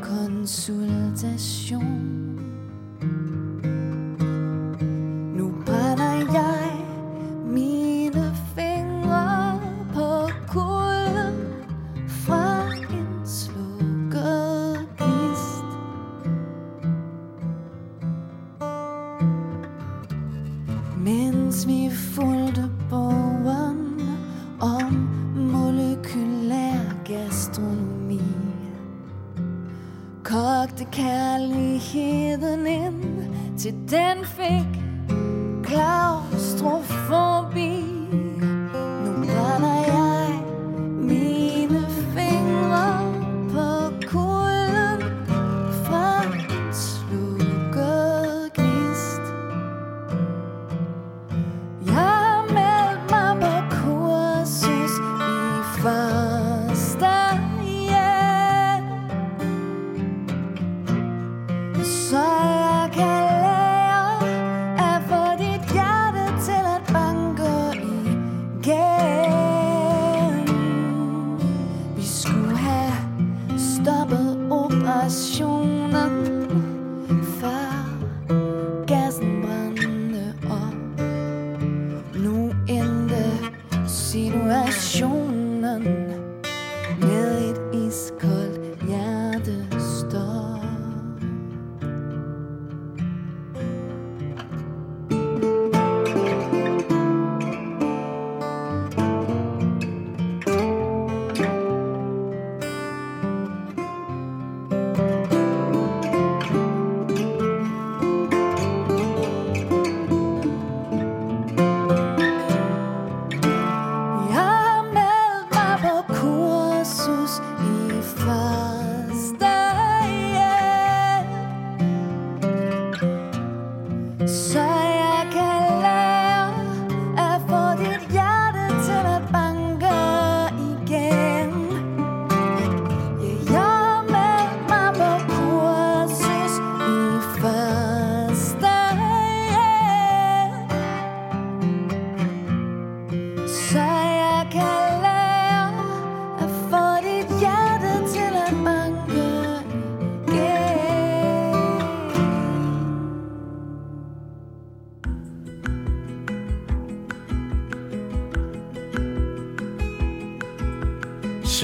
konsultation. 0.02 2.40
Nu 5.38 5.54
brænder 5.66 6.34
jeg 6.34 6.67
bragte 30.78 30.92
kærligheden 30.92 32.68
ind, 32.68 33.04
til 33.58 33.74
den 33.74 34.26
fik 34.26 34.82
klaustrofobi. 35.64 37.87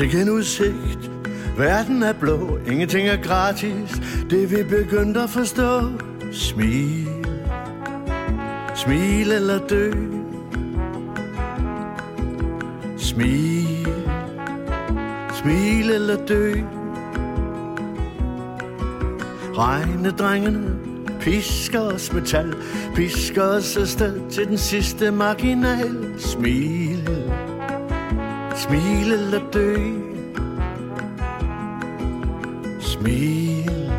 Sikken 0.04 0.30
udsigt, 0.30 1.12
verden 1.58 2.04
er 2.04 2.14
blå, 2.14 2.58
ingenting 2.68 3.08
er 3.08 3.18
gratis, 3.18 4.02
det 4.30 4.52
vi 4.52 4.64
begyndt 4.64 5.18
at 5.18 5.30
forstå. 5.30 5.82
Smil, 6.32 7.08
smil 8.76 9.32
eller 9.32 9.68
dø. 9.68 9.92
Smil, 12.98 13.88
smil 15.42 15.92
eller 15.92 16.26
dø. 16.26 16.54
Regnedrengene 19.58 20.76
pisker 21.20 21.82
os 21.82 22.14
metal, 22.14 22.56
pisker 22.96 23.44
os 23.44 23.78
afsted 23.78 24.30
til 24.32 24.48
den 24.48 24.58
sidste 24.58 25.12
marginal. 25.12 26.14
Smil, 26.18 27.13
Smil 28.74 29.14
eller 29.14 29.40
dø? 29.54 29.76
Smil. 32.80 33.92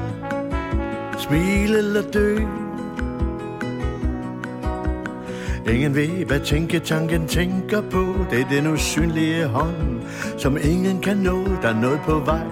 Smil 1.19 1.75
eller 1.75 2.03
dø? 2.03 2.39
Ingen 5.73 5.95
ved, 5.95 6.25
hvad 6.27 6.41
tænketanken 6.41 7.27
tænker 7.29 7.81
på. 7.81 8.05
Det 8.31 8.41
er 8.41 8.49
den 8.51 8.67
usynlige 8.67 9.45
hånd 9.45 10.03
Som 10.39 10.57
ingen 10.63 11.01
kan 11.01 11.17
nå. 11.17 11.45
Der 11.63 11.69
er 11.69 11.81
noget 11.81 12.01
på 12.01 12.19
vej. 12.19 12.47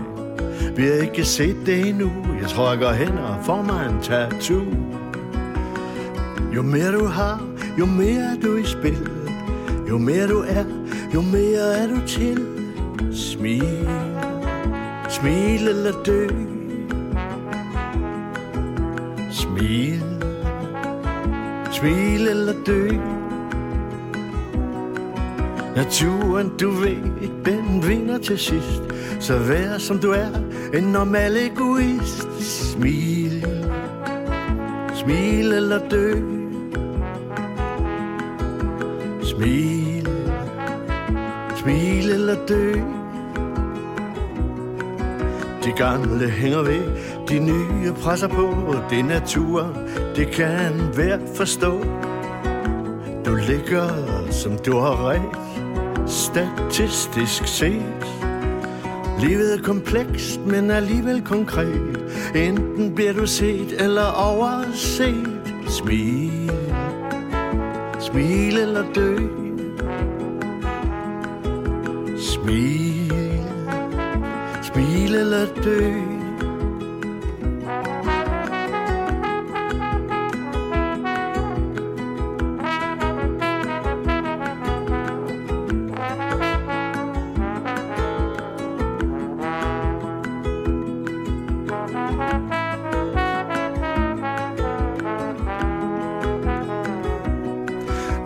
Vi 0.77 0.83
har 0.83 0.93
ikke 0.93 1.25
set 1.25 1.57
det 1.67 1.89
endnu. 1.89 2.11
Jeg 2.41 2.49
tror, 2.49 2.71
jeg 2.71 2.79
går 2.79 2.93
hen 2.93 3.19
og 3.19 3.37
får 3.45 3.63
mig 3.63 3.87
en 3.91 4.03
tattoo. 4.03 4.63
Jo 6.55 6.63
mere 6.63 6.93
du 6.93 7.05
har, 7.05 7.43
jo 7.79 7.87
mere 7.87 8.23
er 8.23 8.41
du 8.43 8.57
i 8.57 8.65
spil. 8.65 9.09
Jo 9.89 9.99
mere 9.99 10.29
du 10.29 10.45
er, 10.49 10.65
jo 11.15 11.21
mere 11.21 11.77
er 11.77 11.87
du 11.87 12.07
til. 12.07 12.47
Smil, 13.13 13.89
smil 15.09 15.69
eller 15.69 15.93
dø. 16.07 16.29
Smil, 19.31 20.03
smil 21.71 22.29
eller 22.29 22.55
dø. 22.67 22.89
Naturen, 25.77 26.53
du 26.61 26.71
ved, 26.71 26.97
den 27.45 27.89
vinder 27.89 28.19
til 28.19 28.39
sidst. 28.39 28.83
Så 29.21 29.39
vær 29.39 29.79
som 29.79 29.99
du 29.99 30.11
er, 30.11 30.29
en 30.75 30.85
normal 30.85 31.37
egoist. 31.37 32.29
Smil, 32.43 33.47
smil 34.95 35.53
eller 35.53 35.89
dø. 35.89 36.13
Smil, 39.23 39.92
smil 41.63 42.11
eller 42.11 42.37
dø. 42.49 42.73
De 45.65 45.73
gamle 45.77 46.29
hænger 46.31 46.63
ved, 46.63 46.83
de 47.29 47.39
nye 47.39 47.93
presser 47.93 48.29
på. 48.29 48.75
Det 48.91 48.99
er 48.99 49.05
natur, 49.05 49.77
det 50.17 50.27
kan 50.27 50.73
hver 50.95 51.19
forstå. 51.35 51.79
Du 53.27 53.35
ligger, 53.35 53.89
som 54.31 54.59
du 54.59 54.79
har 54.79 55.09
ret, 55.09 55.39
statistisk 56.11 57.47
set. 57.47 58.07
Livet 59.21 59.59
er 59.59 59.63
komplekst, 59.63 60.41
men 60.47 60.71
alligevel 60.71 61.23
konkret. 61.25 61.99
Enten 62.35 62.95
bliver 62.95 63.13
du 63.13 63.27
set 63.27 63.83
eller 63.83 64.07
overset. 64.33 65.41
Smil, 65.69 66.53
smil 68.01 68.59
eller 68.59 68.85
dø. 68.95 69.42
Smil, 72.53 73.13
smil 74.63 75.15
eller 75.15 75.47
dø. 75.65 75.93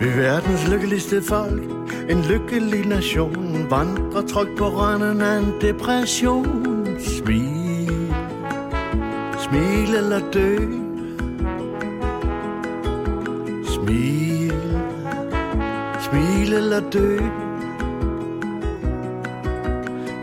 Vi 0.01 0.09
er 0.09 0.17
verdens 0.17 0.69
lykkeligste 0.69 1.23
folk, 1.23 1.63
en 2.11 2.21
lykkelig 2.23 2.87
nation, 2.87 3.46
vandrer 3.71 4.23
trygt 4.23 4.57
på 4.59 4.65
randen 4.65 5.21
af 5.21 5.39
en 5.39 5.55
depression. 5.61 6.87
Smil, 6.99 8.15
smil 9.39 9.95
eller 9.95 10.21
dø. 10.33 10.57
Smil, 13.65 14.55
smil 16.01 16.53
eller 16.53 16.81
dø. 16.93 17.19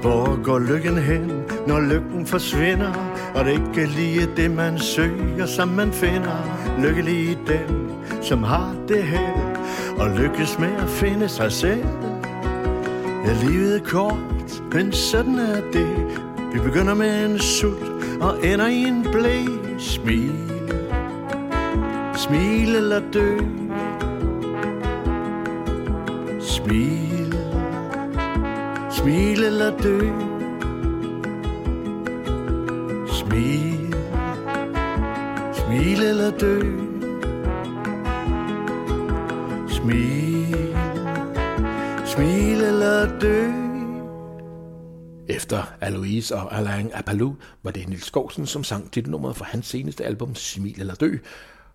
Hvor 0.01 0.43
går 0.43 0.59
lykken 0.59 0.97
hen, 0.97 1.31
når 1.67 1.79
lykken 1.79 2.25
forsvinder? 2.25 2.93
Og 3.35 3.45
det 3.45 3.51
ikke 3.51 3.85
lige 3.85 4.29
det, 4.37 4.51
man 4.51 4.79
søger, 4.79 5.45
som 5.45 5.67
man 5.67 5.91
finder. 5.91 6.37
Lykkelig 6.79 7.37
den, 7.47 7.89
som 8.21 8.43
har 8.43 8.75
det 8.87 9.03
her 9.03 9.53
og 9.99 10.09
lykkes 10.09 10.59
med 10.59 10.75
at 10.77 10.89
finde 10.89 11.29
sig 11.29 11.51
selv. 11.51 12.02
Ja, 13.25 13.33
livet 13.33 13.75
er 13.75 13.83
kort, 13.83 14.63
men 14.73 14.91
sådan 14.91 15.39
er 15.39 15.61
det. 15.73 15.87
Vi 16.53 16.59
begynder 16.59 16.93
med 16.93 17.25
en 17.25 17.39
sut 17.39 17.91
og 18.21 18.47
ender 18.47 18.67
i 18.67 18.83
en 18.83 19.07
blæ. 19.11 19.45
Smil, 19.77 20.51
smil 22.15 22.75
eller 22.75 23.01
dø. 23.13 23.37
Smil, 26.41 27.35
smil 28.91 29.43
eller 29.43 29.77
dø. 29.77 29.99
Smil, 33.07 33.95
smil 35.53 36.03
eller 36.03 36.31
dø. 36.31 36.92
Efter 45.43 45.73
Aloise 45.81 46.35
og 46.35 46.57
Alain 46.57 46.91
Apalou 46.93 47.35
var 47.63 47.71
det 47.71 47.89
Nils 47.89 48.05
Skovsen, 48.05 48.45
som 48.45 48.63
sang 48.63 48.91
titelnummeret 48.91 49.35
fra 49.35 49.45
hans 49.45 49.65
seneste 49.65 50.05
album 50.05 50.35
Smil 50.35 50.79
eller 50.79 50.95
Dø. 50.95 51.17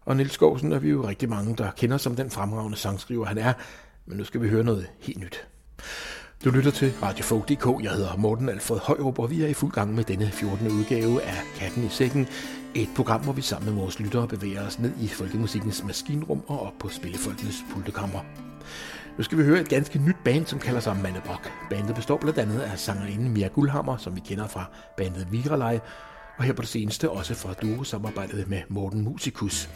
Og 0.04 0.16
Nils 0.16 0.32
Skovsen 0.32 0.72
er 0.72 0.78
vi 0.78 0.88
jo 0.88 1.08
rigtig 1.08 1.28
mange, 1.28 1.56
der 1.56 1.70
kender 1.70 1.96
som 1.96 2.16
den 2.16 2.30
fremragende 2.30 2.76
sangskriver, 2.76 3.26
han 3.26 3.38
er. 3.38 3.52
Men 4.06 4.18
nu 4.18 4.24
skal 4.24 4.42
vi 4.42 4.48
høre 4.48 4.64
noget 4.64 4.86
helt 5.00 5.20
nyt. 5.20 5.46
Du 6.44 6.50
lytter 6.50 6.70
til 6.70 6.92
Radiofolk.dk. 7.02 7.84
Jeg 7.84 7.92
hedder 7.92 8.16
Morten 8.16 8.48
Alfred 8.48 8.78
Højrup, 8.78 9.18
og 9.18 9.30
vi 9.30 9.42
er 9.42 9.48
i 9.48 9.54
fuld 9.54 9.72
gang 9.72 9.94
med 9.94 10.04
denne 10.04 10.30
14. 10.30 10.66
udgave 10.66 11.22
af 11.22 11.42
Katten 11.56 11.84
i 11.84 11.88
Sækken. 11.88 12.26
Et 12.74 12.88
program, 12.96 13.20
hvor 13.20 13.32
vi 13.32 13.42
sammen 13.42 13.74
med 13.74 13.82
vores 13.82 14.00
lyttere 14.00 14.28
bevæger 14.28 14.66
os 14.66 14.78
ned 14.78 14.92
i 15.00 15.08
folkemusikkens 15.08 15.84
maskinrum 15.84 16.42
og 16.46 16.60
op 16.60 16.74
på 16.80 16.88
spillefolkenes 16.88 17.56
pultekammer. 17.72 18.47
Nu 19.18 19.24
skal 19.24 19.38
vi 19.38 19.42
høre 19.42 19.60
et 19.60 19.68
ganske 19.68 19.98
nyt 19.98 20.16
band, 20.24 20.46
som 20.46 20.58
kalder 20.58 20.80
sig 20.80 20.96
Mandebok. 21.02 21.50
Bandet 21.70 21.94
består 21.94 22.16
blandt 22.16 22.38
andet 22.38 22.60
af 22.60 22.78
sangerinden 22.78 23.32
Mia 23.32 23.48
Guldhammer, 23.48 23.96
som 23.96 24.16
vi 24.16 24.20
kender 24.20 24.46
fra 24.46 24.64
bandet 24.96 25.32
Vigralej, 25.32 25.80
og 26.36 26.44
her 26.44 26.52
på 26.52 26.62
det 26.62 26.68
seneste 26.68 27.10
også 27.10 27.34
fra 27.34 27.52
duo-samarbejdet 27.52 28.48
med 28.48 28.62
Morten 28.68 29.04
Musikus. 29.04 29.70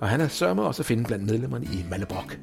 Og 0.00 0.08
han 0.08 0.20
er 0.20 0.28
sørme 0.28 0.62
også 0.62 0.82
at 0.82 0.86
finde 0.86 1.04
blandt 1.04 1.26
medlemmerne 1.26 1.64
i 1.64 1.84
Mallebrok. 1.90 2.38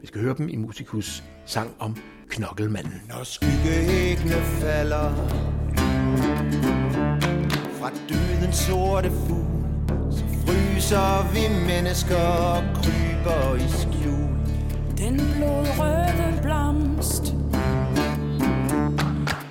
Vi 0.00 0.06
skal 0.06 0.20
høre 0.20 0.34
dem 0.38 0.48
i 0.48 0.56
Musikus 0.56 1.24
sang 1.46 1.70
om 1.78 1.96
Knokkelmanden. 2.28 3.02
Når 3.08 3.24
skyggeæggene 3.24 4.34
falder 4.34 5.14
Fra 7.80 7.90
dødens 8.08 8.56
sorte 8.56 9.10
fugl 9.10 10.12
Så 10.12 10.24
fryser 10.46 11.32
vi 11.32 11.66
mennesker 11.66 12.16
og 12.16 12.62
kryber 12.74 13.54
i 13.54 13.68
skjul 13.68 14.21
den 15.02 15.16
blodrøde 15.16 16.38
blomst 16.42 17.34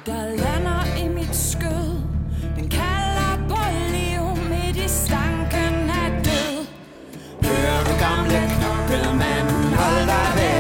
Der 0.06 0.24
lander 0.44 0.98
i 1.04 1.08
mit 1.08 1.36
skød. 1.36 2.02
Den 2.56 2.70
kalder 2.70 3.32
på 3.50 3.58
liv 3.92 4.22
midt 4.50 4.78
i 4.78 4.88
stanken 4.88 5.90
af 5.90 6.24
død. 6.24 6.66
Du 7.42 7.94
gamle 8.00 8.42
knokkelmand, 8.56 9.50
hold 9.76 10.06
dig 10.08 10.28
væk? 10.36 10.51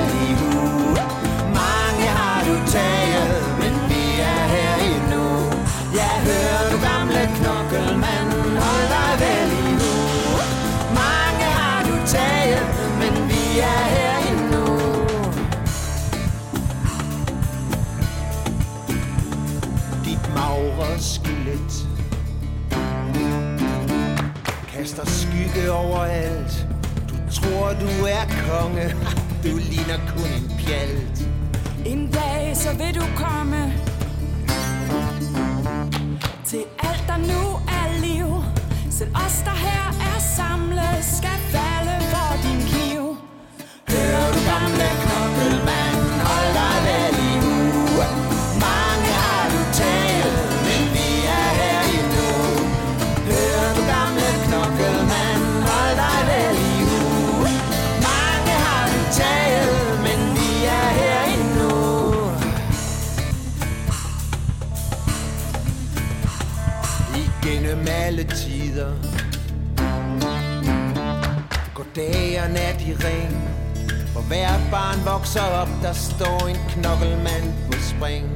Overalt. 25.71 26.67
Du 27.09 27.15
tror 27.31 27.67
du 27.83 28.05
er 28.05 28.25
konge. 28.47 28.95
Du 29.43 29.57
ligner 29.57 29.99
kun 30.07 30.31
en 30.37 30.51
pjalt. 30.57 31.27
En 31.85 32.11
dag 32.11 32.51
så 32.57 32.69
vil 32.77 32.95
du 32.95 33.05
komme 33.15 33.73
Til 36.45 36.63
alt 36.79 37.03
der 37.07 37.17
nu 37.17 37.41
er 37.67 38.01
liv. 38.01 38.27
Selv 38.91 39.09
os 39.15 39.41
der 39.45 39.57
her 39.67 39.89
er 40.15 40.19
samlet 40.37 40.97
Skal 41.17 41.39
falde 41.53 41.95
for 42.11 42.31
din 42.43 42.61
kniv. 42.69 43.17
Hører 43.89 44.27
du 44.33 44.39
gamle 44.51 44.87
knokkelmand 45.03 45.70
alle 68.21 68.35
tider. 68.35 68.93
Går 71.73 71.85
dag 71.95 72.41
og 72.43 72.51
nat 72.51 72.81
i 72.81 72.93
ring. 72.93 73.49
Hvor 74.11 74.21
hver 74.21 74.49
barn 74.71 75.05
vokser 75.05 75.41
op 75.41 75.69
Der 75.81 75.93
står 75.93 76.47
en 76.47 76.57
knokkelmand 76.69 77.53
på 77.67 77.77
spring. 77.79 78.29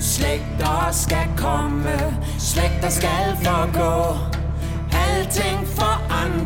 Slægter 0.00 0.88
skal 0.92 1.28
komme 1.36 1.98
Slægter 2.38 2.88
skal 2.88 3.36
forgå. 3.42 4.16
Alting 4.92 5.68
forandres 5.68 6.37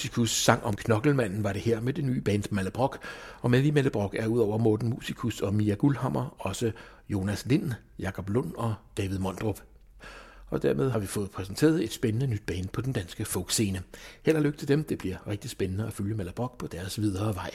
Musikus 0.00 0.30
sang 0.30 0.64
om 0.64 0.76
knokkelmanden 0.76 1.44
var 1.44 1.52
det 1.52 1.62
her 1.62 1.80
med 1.80 1.92
det 1.92 2.04
nye 2.04 2.20
band 2.20 2.44
Mallebrok, 2.50 2.98
og 3.40 3.50
med 3.50 3.62
i 3.62 3.70
Mallebrok 3.70 4.14
er 4.14 4.26
udover 4.26 4.58
Morten 4.58 4.88
Musikus 4.88 5.40
og 5.40 5.54
Mia 5.54 5.74
Guldhammer 5.74 6.36
også 6.38 6.72
Jonas 7.08 7.46
Lind, 7.46 7.72
Jakob 7.98 8.28
Lund 8.28 8.52
og 8.56 8.74
David 8.96 9.18
Mondrup. 9.18 9.60
Og 10.46 10.62
dermed 10.62 10.90
har 10.90 10.98
vi 10.98 11.06
fået 11.06 11.30
præsenteret 11.30 11.84
et 11.84 11.92
spændende 11.92 12.26
nyt 12.26 12.42
band 12.46 12.68
på 12.68 12.80
den 12.80 12.92
danske 12.92 13.24
folkscene. 13.24 13.82
Held 14.22 14.36
og 14.36 14.42
lykke 14.42 14.58
til 14.58 14.68
dem, 14.68 14.84
det 14.84 14.98
bliver 14.98 15.26
rigtig 15.26 15.50
spændende 15.50 15.86
at 15.86 15.92
følge 15.92 16.14
Mallebrok 16.14 16.58
på 16.58 16.66
deres 16.66 17.00
videre 17.00 17.34
vej. 17.34 17.50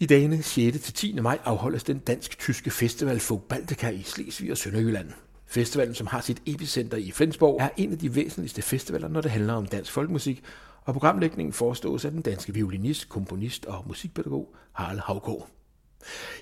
I 0.00 0.06
dagene 0.06 0.42
6. 0.42 0.80
til 0.80 0.94
10. 0.94 1.20
maj 1.20 1.38
afholdes 1.44 1.84
den 1.84 1.98
dansk-tyske 1.98 2.70
festival 2.70 3.20
Folk 3.20 3.42
Baltica 3.42 3.88
i 3.88 4.02
Slesvig 4.02 4.50
og 4.50 4.58
Sønderjylland. 4.58 5.10
Festivalen, 5.46 5.94
som 5.94 6.06
har 6.06 6.20
sit 6.20 6.42
epicenter 6.46 6.96
i 6.96 7.10
Flensborg, 7.10 7.58
er 7.60 7.68
en 7.76 7.92
af 7.92 7.98
de 7.98 8.14
væsentligste 8.14 8.62
festivaler, 8.62 9.08
når 9.08 9.20
det 9.20 9.30
handler 9.30 9.54
om 9.54 9.66
dansk 9.66 9.92
folkemusik, 9.92 10.42
og 10.84 10.92
programlægningen 10.92 11.52
forestås 11.52 12.04
af 12.04 12.10
den 12.10 12.22
danske 12.22 12.54
violinist, 12.54 13.08
komponist 13.08 13.66
og 13.66 13.84
musikpædagog 13.86 14.54
Harald 14.72 15.00
Havgård. 15.00 15.48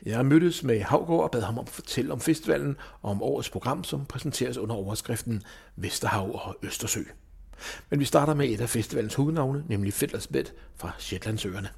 Jeg 0.07 0.27
mødtes 0.27 0.63
med 0.63 0.81
Havgård 0.81 1.25
og 1.25 1.31
bad 1.31 1.43
ham 1.43 1.59
om 1.59 1.65
at 1.65 1.69
fortælle 1.69 2.13
om 2.13 2.21
festivalen 2.21 2.77
og 3.03 3.11
om 3.11 3.23
årets 3.23 3.51
program, 3.51 3.85
som 3.85 4.05
præsenteres 4.05 4.59
under 4.59 4.75
overskriften 4.75 5.43
Vesterhav 5.77 6.47
og 6.47 6.57
Østersø. 6.63 7.03
Men 7.91 8.01
vi 8.01 8.05
starter 8.05 8.35
med 8.35 8.49
et 8.49 8.61
af 8.61 8.69
festivalens 8.69 9.15
hovednavne, 9.15 9.65
nemlig 9.69 9.93
Fiddlers 9.93 10.27
Bed 10.27 10.45
fra 10.77 10.93
Shetlandsøerne. 10.99 11.69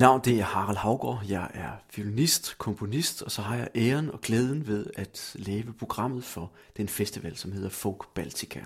Mit 0.00 0.02
navn 0.02 0.20
det 0.24 0.38
er 0.38 0.44
Harald 0.44 0.76
Havgård. 0.76 1.22
Jeg 1.28 1.50
er 1.54 1.70
violinist, 1.96 2.58
komponist, 2.58 3.22
og 3.22 3.30
så 3.30 3.42
har 3.42 3.56
jeg 3.56 3.68
æren 3.76 4.10
og 4.10 4.20
glæden 4.20 4.66
ved 4.66 4.86
at 4.96 5.32
lave 5.34 5.72
programmet 5.72 6.24
for 6.24 6.52
den 6.76 6.88
festival, 6.88 7.36
som 7.36 7.52
hedder 7.52 7.68
Folk 7.68 8.14
Baltica. 8.14 8.60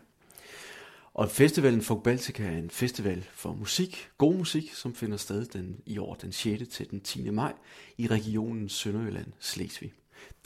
Og 1.14 1.30
festivalen 1.30 1.82
Folk 1.82 2.02
Baltica 2.02 2.42
er 2.42 2.58
en 2.58 2.70
festival 2.70 3.24
for 3.34 3.52
musik, 3.52 4.08
god 4.18 4.34
musik, 4.34 4.74
som 4.74 4.94
finder 4.94 5.16
sted 5.16 5.46
den, 5.46 5.76
i 5.86 5.98
år 5.98 6.14
den 6.14 6.32
6. 6.32 6.68
til 6.68 6.90
den 6.90 7.00
10. 7.00 7.30
maj 7.30 7.52
i 7.98 8.06
regionen 8.06 8.68
Sønderjylland, 8.68 9.32
Slesvig. 9.40 9.92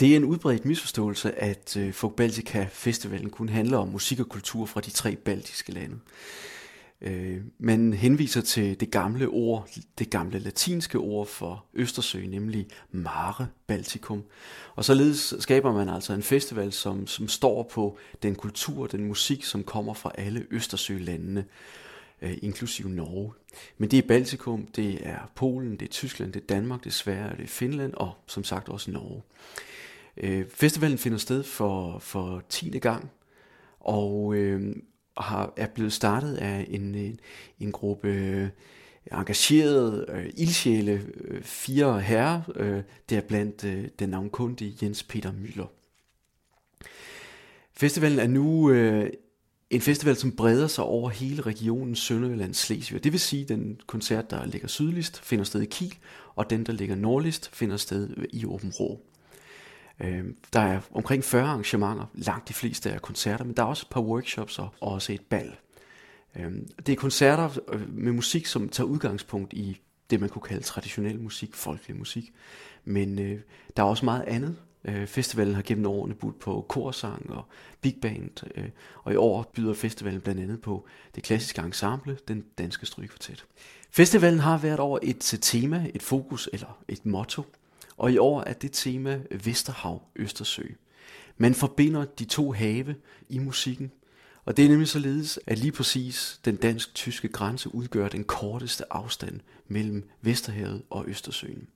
Det 0.01 0.12
er 0.12 0.16
en 0.16 0.24
udbredt 0.24 0.64
misforståelse, 0.64 1.34
at 1.34 1.76
øh, 1.76 1.93
Folk 1.93 2.16
Baltica 2.16 2.66
Festivalen 2.70 3.30
kun 3.30 3.49
handler 3.49 3.78
om 3.78 3.89
musik 3.89 4.20
og 4.20 4.28
kultur 4.28 4.66
fra 4.66 4.80
de 4.80 4.91
tre 4.91 5.16
baltiske 5.16 5.72
lande. 5.72 5.99
Øh, 7.03 7.40
man 7.59 7.92
henviser 7.92 8.40
til 8.40 8.80
det 8.80 8.90
gamle 8.90 9.28
ord, 9.28 9.68
det 9.99 10.11
gamle 10.11 10.38
latinske 10.38 10.99
ord 10.99 11.26
for 11.26 11.64
Østersø, 11.74 12.26
nemlig 12.26 12.66
Mare 12.90 13.46
Balticum. 13.66 14.22
Og 14.74 14.84
således 14.84 15.34
skaber 15.38 15.72
man 15.72 15.88
altså 15.88 16.12
en 16.12 16.22
festival, 16.22 16.72
som, 16.72 17.07
som 17.07 17.28
står 17.28 17.62
på 17.62 17.99
den 18.22 18.34
kultur, 18.34 18.86
den 18.86 19.05
musik, 19.05 19.44
som 19.44 19.64
kommer 19.64 19.94
fra 19.94 20.12
alle 20.14 20.46
Østersølandene, 20.51 21.44
øh, 22.22 22.38
inklusive 22.42 22.90
Norge. 22.90 23.32
Men 23.78 23.90
det 23.90 23.99
er 23.99 24.09
Baltikum, 24.09 24.66
det 24.66 25.07
er 25.07 25.30
Polen, 25.34 25.72
det 25.72 25.82
er 25.82 25.92
Tyskland, 25.92 26.32
det 26.32 26.42
er 26.42 26.46
Danmark, 26.46 26.84
det 26.84 26.90
er 26.90 26.94
Sverige, 26.94 27.36
det 27.36 27.44
er 27.44 27.49
Finland 27.49 27.94
og 27.94 28.12
som 28.26 28.44
sagt 28.44 28.68
også 28.68 28.90
Norge. 28.90 29.22
Øh, 30.16 30.46
festivalen 30.55 30.99
finder 30.99 31.18
sted 31.18 31.42
for, 31.42 31.99
for 31.99 32.42
10. 32.49 32.78
gang, 32.78 33.11
og 33.80 34.34
øh, 34.34 34.76
har, 35.19 35.53
er 35.57 35.66
blevet 35.66 35.93
startet 35.93 36.35
af 36.35 36.66
en, 36.71 36.95
en, 36.95 37.21
en 37.61 37.73
gruppe 37.73 38.09
øh, 38.09 38.49
engagerede 39.12 40.07
øh, 40.09 40.31
ildsjæle, 40.37 41.05
øh, 41.25 41.43
fire 41.43 42.01
herrer, 42.01 42.41
øh, 42.55 42.83
der 43.11 43.21
blandt 43.21 43.64
øh, 43.64 43.89
den 43.99 44.09
navnkundige 44.09 44.77
Jens 44.83 45.03
Peter 45.03 45.33
Møller. 45.33 45.66
Festivalen 47.73 48.19
er 48.19 48.27
nu 48.27 48.71
øh, 48.71 49.11
en 49.71 49.81
festival, 49.81 50.16
som 50.16 50.33
breder 50.33 50.66
sig 50.66 50.85
over 50.85 51.11
hele 51.11 51.43
regionen 51.43 51.97
Sønderjylland 51.97 52.55
Slesvig. 52.55 53.05
Det 53.05 53.12
vil 53.12 53.21
sige, 53.21 53.43
at 53.43 53.49
den 53.49 53.81
koncert, 53.87 54.31
der 54.31 54.47
ligger 54.47 54.69
sydligst, 54.69 55.21
finder 55.25 55.45
sted 55.45 55.61
i 55.62 55.66
Kiel, 55.66 55.95
og 56.35 56.51
den, 56.51 56.66
der 56.66 56.73
ligger 56.73 56.95
nordligst, 56.95 57.51
finder 57.55 57.77
sted 57.77 58.09
i 58.33 58.45
Åben 58.45 58.71
Rå. 58.71 59.01
Øh, 60.01 60.24
der 60.53 60.61
er 60.61 60.80
omkring 60.94 61.24
40 61.24 61.42
arrangementer, 61.42 62.05
langt 62.14 62.49
de 62.49 62.55
fleste 62.55 62.90
er 62.90 62.99
koncerter, 62.99 63.44
men 63.44 63.57
der 63.57 63.62
er 63.62 63.66
også 63.66 63.84
et 63.86 63.90
par 63.90 64.01
workshops 64.01 64.59
og 64.59 64.74
også 64.80 65.12
et 65.12 65.20
bal. 65.20 65.57
Øh, 66.36 66.53
det 66.86 66.92
er 66.92 66.96
koncerter 66.96 67.59
øh, 67.72 67.94
med 67.94 68.12
musik, 68.12 68.46
som 68.46 68.68
tager 68.68 68.86
udgangspunkt 68.86 69.53
i 69.53 69.80
det, 70.11 70.20
man 70.20 70.28
kunne 70.28 70.42
kalde 70.42 70.62
traditionel 70.62 71.20
musik, 71.20 71.55
folkelig 71.55 71.96
musik. 71.96 72.32
Men 72.84 73.18
øh, 73.18 73.40
der 73.76 73.82
er 73.82 73.86
også 73.86 74.05
meget 74.05 74.22
andet. 74.22 74.57
Øh, 74.84 75.07
festivalen 75.07 75.55
har 75.55 75.62
gennem 75.62 75.86
årene 75.86 76.14
budt 76.14 76.38
på 76.38 76.66
korsang 76.68 77.30
og 77.30 77.44
big 77.80 77.96
band, 78.03 78.30
øh, 78.55 78.68
og 79.05 79.12
i 79.12 79.16
år 79.16 79.51
byder 79.55 79.74
festivalen 79.74 80.20
blandt 80.20 80.40
andet 80.40 80.61
på 80.61 80.86
det 81.14 81.22
klassiske 81.22 81.61
ensemble, 81.61 82.18
den 82.28 82.44
danske 82.59 82.86
strygekvartet. 82.86 83.46
Festivalen 83.90 84.38
har 84.38 84.59
hvert 84.59 84.80
år 84.80 84.99
et 85.03 85.38
tema, 85.42 85.90
et 85.94 86.03
fokus 86.03 86.49
eller 86.53 86.78
et 86.88 87.07
motto, 87.07 87.42
og 87.99 88.12
i 88.12 88.18
år 88.18 88.42
er 88.46 88.53
det 88.53 88.72
tema 88.72 89.20
Vesterhav 89.44 90.03
Østersø. 90.16 90.62
Man 91.36 91.55
forbinder 91.55 92.05
de 92.05 92.24
to 92.24 92.53
have 92.53 92.94
i 93.28 93.38
musikken, 93.38 93.92
og 94.44 94.57
det 94.57 94.64
er 94.64 94.68
nemlig 94.68 94.88
således, 94.88 95.40
at 95.46 95.59
lige 95.59 95.72
præcis 95.72 96.40
den 96.44 96.57
dansk-tyske 96.57 97.28
grænse 97.28 97.74
udgør 97.74 98.09
den 98.09 98.24
korteste 98.24 98.92
afstand 98.92 99.40
mellem 99.68 100.09
Vesterhavet 100.22 100.82
og 100.90 101.05
Østersøen. 101.09 101.68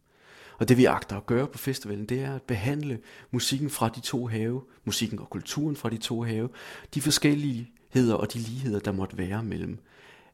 Og 0.58 0.68
det 0.68 0.76
vi 0.76 0.84
agter 0.84 1.16
at 1.16 1.26
gøre 1.26 1.46
på 1.46 1.58
festivalen, 1.58 2.06
det 2.06 2.20
er 2.20 2.34
at 2.34 2.42
behandle 2.42 2.98
musikken 3.30 3.70
fra 3.70 3.88
de 3.88 4.00
to 4.00 4.26
have, 4.26 4.62
musikken 4.84 5.18
og 5.18 5.30
kulturen 5.30 5.76
fra 5.76 5.90
de 5.90 5.96
to 5.96 6.22
have, 6.22 6.48
de 6.94 7.00
forskelligheder 7.00 8.14
og 8.14 8.32
de 8.32 8.38
ligheder, 8.38 8.78
der 8.78 8.92
måtte 8.92 9.18
være 9.18 9.42
mellem, 9.42 9.78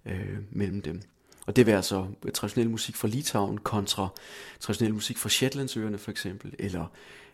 øh, 0.07 0.39
mellem 0.51 0.82
dem. 0.82 1.03
Og 1.49 1.57
det 1.57 1.66
vil 1.66 1.72
altså 1.72 2.07
traditionel 2.34 2.70
musik 2.70 2.96
fra 2.96 3.09
Litauen 3.09 3.59
kontra 3.59 4.09
traditionel 4.61 4.94
musik 4.94 5.18
fra 5.18 5.28
Shetlandsøerne 5.28 5.99
for 5.99 6.11
eksempel, 6.11 6.55
eller 6.59 6.86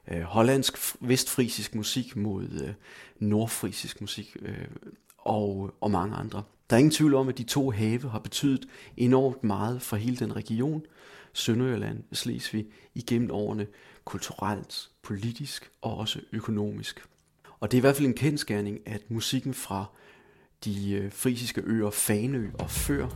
øh, 0.08 0.20
hollandsk 0.22 0.78
vestfrisisk 1.00 1.74
musik 1.74 2.16
mod 2.16 2.48
øh, 2.64 2.74
nordfrisisk 3.18 4.00
musik 4.00 4.36
øh, 4.42 4.66
og, 5.18 5.74
og 5.80 5.90
mange 5.90 6.16
andre. 6.16 6.42
Der 6.70 6.76
er 6.76 6.78
ingen 6.78 6.90
tvivl 6.90 7.14
om, 7.14 7.28
at 7.28 7.38
de 7.38 7.42
to 7.42 7.70
have 7.70 8.10
har 8.10 8.18
betydet 8.18 8.68
enormt 8.96 9.44
meget 9.44 9.82
for 9.82 9.96
hele 9.96 10.16
den 10.16 10.36
region, 10.36 10.82
Sønderjylland, 11.32 12.04
Slesvig, 12.12 12.66
igennem 12.94 13.30
årene, 13.30 13.66
kulturelt, 14.04 14.88
politisk 15.02 15.70
og 15.82 15.96
også 15.96 16.20
økonomisk. 16.32 17.04
Og 17.60 17.70
det 17.70 17.76
er 17.76 17.80
i 17.80 17.86
hvert 17.86 17.96
fald 17.96 18.06
en 18.06 18.14
kendskærning, 18.14 18.78
at 18.86 19.10
musikken 19.10 19.54
fra 19.54 19.86
de 20.64 20.92
øh, 20.92 21.12
frisiske 21.12 21.62
øer 21.64 21.90
Fanø 21.90 22.50
og 22.58 22.70
Før 22.70 23.06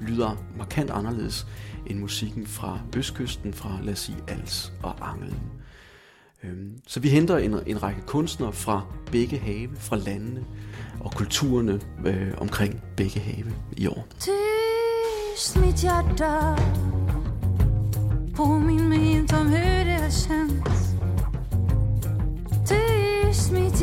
lyder 0.00 0.44
markant 0.58 0.90
anderledes 0.90 1.46
end 1.86 1.98
musikken 1.98 2.46
fra 2.46 2.80
østkysten, 2.96 3.52
fra 3.52 3.78
lad 3.82 3.92
os 3.92 3.98
sige 3.98 4.18
Als 4.28 4.72
og 4.82 5.10
Angelen. 5.10 5.42
Øhm, 6.44 6.78
så 6.86 7.00
vi 7.00 7.08
henter 7.08 7.36
en, 7.36 7.54
en 7.66 7.82
række 7.82 8.00
kunstnere 8.00 8.52
fra 8.52 8.86
begge 9.12 9.38
have, 9.38 9.68
fra 9.76 9.96
landene 9.96 10.44
og 11.00 11.12
kulturerne 11.12 11.80
øh, 12.06 12.34
omkring 12.38 12.82
begge 12.96 13.20
have 13.20 13.52
i 13.76 13.86
år. 13.86 14.06
Tyst 14.20 15.56
mit 15.56 15.74
hjerte 15.74 16.24
Påminn 18.36 18.88
mig 18.88 19.12
inte 19.12 19.36
om 19.36 19.46
hur 19.46 19.56
det 19.56 19.92
har 19.92 20.10
Tyst 22.66 23.52
mitt 23.52 23.78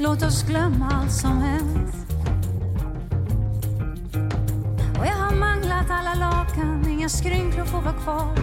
Låt 0.00 0.22
oss 0.22 0.42
glömma 0.42 0.90
allt 0.90 1.12
som 1.12 1.38
hänt. 1.38 1.94
Och 4.98 5.06
jag 5.06 5.16
har 5.16 5.34
manglat 5.34 5.90
alla 5.90 6.14
lakan 6.14 6.88
Inga 6.88 7.08
skrynklor 7.08 7.64
får 7.64 7.80
vara 7.80 7.94
kvar. 7.94 8.38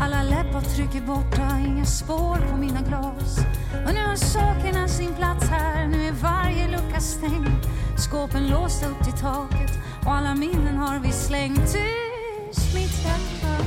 Alla 0.00 0.22
läppavtryck 0.22 0.94
är 0.94 1.06
borta 1.06 1.58
Inga 1.66 1.84
spår 1.84 2.50
på 2.50 2.56
mina 2.56 2.80
glas. 2.80 3.38
Och 3.86 3.94
nu 3.94 4.06
har 4.06 4.16
sakerna 4.16 4.88
sin 4.88 5.14
plats 5.14 5.48
här 5.48 5.86
Nu 5.86 6.06
är 6.06 6.12
varje 6.12 6.68
lucka 6.68 7.00
stängd. 7.00 7.66
Skåpen 7.96 8.48
låsta 8.48 8.86
upp 8.86 9.04
till 9.04 9.20
taket 9.20 9.72
Och 10.04 10.12
alla 10.12 10.34
minnen 10.34 10.76
har 10.76 10.98
vi 10.98 11.12
slängt. 11.12 11.60
Tyst 11.60 12.74
mitt 12.74 13.04
hjärta. 13.04 13.64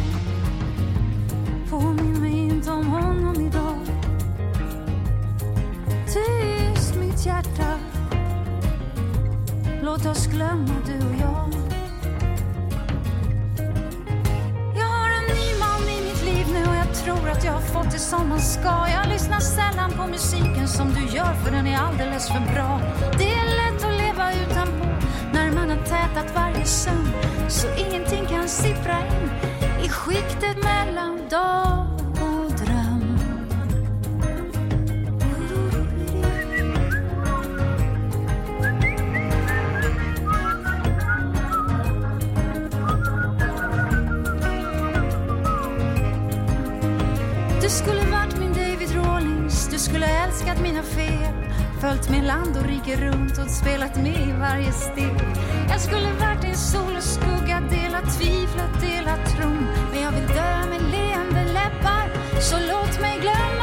På 1.70 1.80
min 1.80 2.13
mitt 7.24 7.26
hjärta 7.26 7.80
Låt 9.82 10.06
oss 10.06 10.28
glömma 10.28 10.74
du 10.86 10.94
och 10.94 11.16
jag. 11.22 11.50
Jag 14.76 14.86
har 14.86 15.10
en 15.10 15.36
ny 15.36 15.60
man 15.60 15.90
i 15.90 16.02
mitt 16.04 16.24
liv 16.26 16.48
nu 16.54 16.70
och 16.70 16.76
jag 16.76 16.96
tror 16.96 17.30
att 17.30 17.44
jag 17.44 17.52
har 17.52 17.62
fått 17.62 17.92
det 17.92 18.00
som 18.00 18.30
man 18.30 18.40
ska. 18.40 18.88
Jag 18.90 19.10
lyssnar 19.10 19.40
sällan 19.40 19.92
på 19.92 20.08
musiken 20.08 20.68
som 20.68 20.94
du 20.94 21.18
gör 21.18 21.34
för 21.34 21.52
den 21.52 21.68
är 21.68 21.78
alldeles 21.78 22.28
för 22.28 22.54
bra. 22.54 22.82
Det 23.18 23.34
är 23.34 23.46
lätt 23.46 23.84
att 23.84 23.98
leva 23.98 24.34
utanpå 24.34 24.86
när 25.34 25.52
man 25.52 25.70
har 25.70 25.78
tätat 25.86 26.36
varje 26.36 26.66
sömn 26.66 27.12
Så 27.50 27.68
ingenting 27.78 28.26
kan 28.26 28.48
sippra 28.48 29.00
in 29.00 29.30
i 29.86 29.90
skiktet 29.90 30.64
mellan 30.64 31.30
dag 31.30 31.83
Följt 51.84 52.10
med 52.10 52.24
land 52.24 52.58
och 52.58 52.66
rike 52.66 52.96
runt 52.96 53.38
och 53.38 53.50
spelat 53.50 53.96
med 53.96 54.28
i 54.30 54.32
varje 54.40 54.72
steg. 54.72 55.18
Jag 55.70 55.82
skulle 55.82 56.14
varit 56.14 56.42
din 56.42 56.56
sol 56.56 56.96
och 56.98 57.04
skugga 57.04 57.62
Delat 57.72 58.20
tvivlet, 58.20 58.82
delat 58.82 59.26
tron. 59.36 59.68
Men 59.92 60.02
jag 60.02 60.12
vill 60.12 60.28
dö 60.28 60.66
med 60.70 60.82
leende 60.92 61.44
läppar 61.54 62.06
Så 62.42 62.56
låt 62.60 63.02
mig 63.02 63.20
glömma 63.20 63.63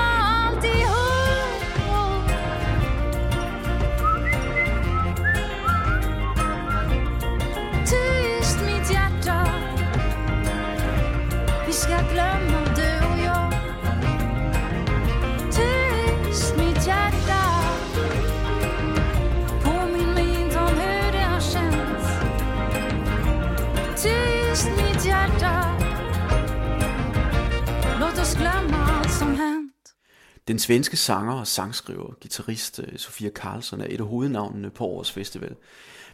Den 30.50 30.58
svenske 30.58 30.96
sanger 30.96 31.32
og 31.32 31.46
sangskriver, 31.46 32.14
gitarrist 32.20 32.80
øh, 32.80 32.98
Sofia 32.98 33.28
Karlsson 33.28 33.80
er 33.80 33.86
et 33.88 34.00
af 34.00 34.06
hovednavnene 34.06 34.70
på 34.70 34.84
årets 34.84 35.12
festival. 35.12 35.56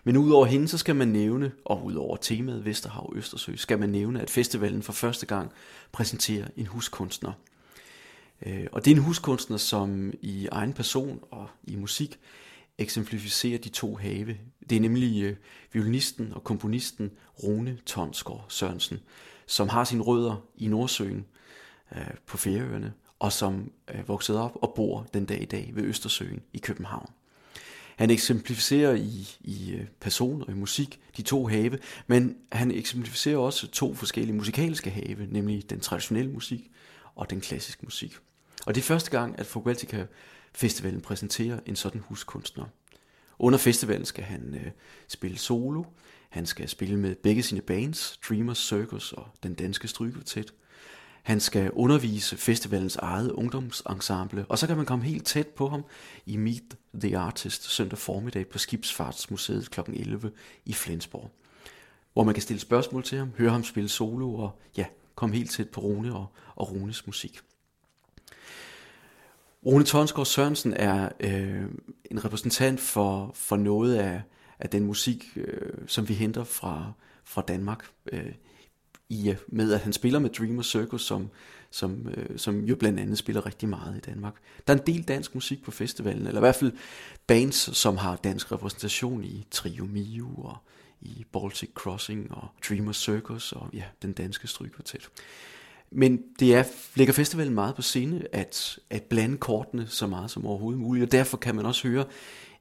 Men 0.05 0.17
udover 0.17 0.47
hende, 0.47 0.69
så 0.69 0.79
skal 0.79 0.97
man 0.97 1.09
nævne, 1.09 1.53
og 1.65 1.85
udover 1.85 2.17
temaet 2.17 2.65
Vesterhav 2.65 3.13
Østersø, 3.17 3.57
skal 3.57 3.79
man 3.79 3.89
nævne, 3.89 4.23
at 4.23 4.31
festivalen 4.31 4.83
for 4.83 4.93
første 4.93 5.27
gang 5.27 5.53
præsenterer 5.93 6.47
en 6.57 6.67
huskunstner. 6.67 7.33
Øh, 8.47 8.67
og 8.73 8.85
det 8.85 8.91
er 8.91 8.97
en 8.97 9.03
huskunstner, 9.03 9.57
som 9.57 10.13
i 10.23 10.49
egen 10.53 10.73
person 10.73 11.21
og 11.31 11.49
i 11.65 11.77
musik 11.77 12.19
eksemplificerer 12.79 13.59
de 13.59 13.69
to 13.69 13.97
have. 13.97 14.37
Det 14.71 14.77
er 14.77 14.81
nemlig 14.81 15.23
øh, 15.23 15.37
violinisten 15.73 16.33
og 16.33 16.45
komponisten 16.45 17.11
Rune 17.43 17.79
Tonsgaard 17.87 18.45
Sørensen, 18.49 18.99
som 19.47 19.69
har 19.69 19.85
sine 19.85 20.03
rødder 20.03 20.45
i 20.57 20.67
Nordsøen 20.67 21.27
på 22.27 22.37
Færøerne, 22.37 22.93
og 23.19 23.33
som 23.33 23.73
øh, 23.95 24.09
voksede 24.09 24.43
op 24.43 24.59
og 24.63 24.73
bor 24.75 25.07
den 25.15 25.25
dag 25.25 25.43
i 25.43 25.45
dag 25.45 25.71
ved 25.75 25.83
Østersøen 25.83 26.43
i 26.53 26.59
København. 26.59 27.11
Han 27.97 28.11
eksemplificerer 28.11 28.95
i, 28.95 29.29
i 29.41 29.73
øh, 29.73 29.87
person 30.01 30.43
og 30.43 30.51
i 30.51 30.55
musik 30.55 31.01
de 31.17 31.23
to 31.23 31.47
have, 31.47 31.79
men 32.07 32.37
han 32.53 32.71
eksemplificerer 32.71 33.39
også 33.39 33.69
to 33.69 33.95
forskellige 33.95 34.37
musikalske 34.37 34.91
have, 34.91 35.27
nemlig 35.31 35.71
den 35.71 35.81
traditionelle 35.81 36.31
musik 36.31 36.71
og 37.15 37.31
den 37.31 37.41
klassiske 37.41 37.85
musik. 37.85 38.17
Og 38.67 38.75
det 38.75 38.81
er 38.81 38.85
første 38.85 39.11
gang, 39.11 39.39
at 39.39 39.47
Fogueltica 39.47 40.07
Festivalen 40.53 41.01
præsenterer 41.01 41.61
en 41.67 41.77
sådan 41.77 42.01
huskunstner. 42.01 42.65
Under 43.39 43.59
festivalen 43.59 44.05
skal 44.05 44.25
han 44.25 44.55
øh, 44.55 44.71
spille 45.09 45.39
solo, 45.39 45.85
han 46.29 46.47
skal 46.47 46.69
spille 46.69 46.97
med 46.97 47.15
begge 47.15 47.43
sine 47.43 47.61
bands, 47.61 48.21
Dreamers 48.29 48.59
Circus 48.59 49.13
og 49.13 49.29
den 49.43 49.55
danske 49.55 49.89
strygekvartet. 49.89 50.55
Han 51.27 51.41
skal 51.41 51.71
undervise 51.71 52.37
festivalens 52.37 52.97
eget 52.97 53.31
ungdomsensemble, 53.31 54.47
og 54.49 54.59
så 54.59 54.67
kan 54.67 54.77
man 54.77 54.87
komme 54.87 55.05
helt 55.05 55.27
tæt 55.27 55.47
på 55.47 55.69
ham 55.69 55.85
i 56.27 56.37
Meet 56.37 56.77
the 56.95 57.19
Artist 57.19 57.71
søndag 57.71 57.99
formiddag 57.99 58.47
på 58.47 58.59
Skibsfartsmuseet 58.59 59.71
kl. 59.71 59.81
11 59.93 60.31
i 60.65 60.73
Flensborg. 60.73 61.31
Hvor 62.13 62.25
man 62.25 62.35
kan 62.35 62.43
stille 62.43 62.61
spørgsmål 62.61 63.03
til 63.03 63.19
ham, 63.19 63.33
høre 63.39 63.51
ham 63.51 63.65
spille 63.65 63.89
solo 63.89 64.35
og 64.35 64.59
ja, 64.77 64.87
komme 65.15 65.37
helt 65.37 65.51
tæt 65.51 65.69
på 65.69 65.81
Rune 65.81 66.15
og, 66.15 66.27
og 66.55 66.71
Runes 66.71 67.07
musik. 67.07 67.41
Rune 69.67 69.85
Tonsgaard 69.85 70.27
Sørensen 70.27 70.73
er 70.73 71.09
øh, 71.21 71.65
en 72.11 72.25
repræsentant 72.25 72.81
for, 72.81 73.31
for 73.35 73.57
noget 73.57 73.97
af, 73.97 74.23
af 74.59 74.71
den 74.71 74.85
musik, 74.85 75.25
øh, 75.37 75.73
som 75.87 76.09
vi 76.09 76.15
henter 76.15 76.45
fra, 76.45 76.93
fra 77.25 77.43
Danmark. 77.43 77.87
Øh, 78.13 78.33
i, 79.09 79.31
øh, 79.31 79.37
med 79.49 79.73
at 79.73 79.81
han 79.81 79.93
spiller 79.93 80.19
med 80.19 80.31
Dreamer 80.31 80.63
Circus, 80.63 81.03
som, 81.03 81.31
som, 81.71 82.09
øh, 82.09 82.39
som 82.39 82.65
jo 82.65 82.77
blandt 82.77 83.01
andet 83.01 83.19
spiller 83.19 83.47
rigtig 83.47 83.69
meget 83.69 83.97
i 83.97 84.01
Danmark. 84.01 84.35
Der 84.67 84.75
er 84.75 84.79
en 84.79 84.87
del 84.87 85.03
dansk 85.03 85.35
musik 85.35 85.63
på 85.63 85.71
festivalen, 85.71 86.27
eller 86.27 86.41
i 86.41 86.45
hvert 86.45 86.55
fald 86.55 86.73
bands, 87.27 87.77
som 87.77 87.97
har 87.97 88.17
dansk 88.17 88.53
repræsentation 88.53 89.25
i 89.25 89.47
Trio 89.51 89.85
Mio 89.85 90.29
og 90.37 90.57
i 91.01 91.27
Baltic 91.33 91.71
Crossing 91.75 92.35
og 92.35 92.49
Dreamer 92.69 92.93
Circus 92.93 93.53
og 93.53 93.71
ja, 93.73 93.85
den 94.03 94.13
danske 94.13 94.49
strygkvartet. 94.49 95.09
Men 95.91 96.23
det 96.39 96.55
er, 96.55 96.65
lægger 96.95 97.15
festivalen 97.15 97.55
meget 97.55 97.75
på 97.75 97.83
scene 97.83 98.23
at, 98.33 98.79
at 98.91 99.03
blande 99.03 99.37
kortene 99.37 99.87
så 99.87 100.07
meget 100.07 100.31
som 100.31 100.47
overhovedet 100.47 100.81
muligt, 100.81 101.05
og 101.05 101.13
derfor 101.13 101.37
kan 101.37 101.55
man 101.55 101.67
også 101.67 101.89
høre 101.89 102.05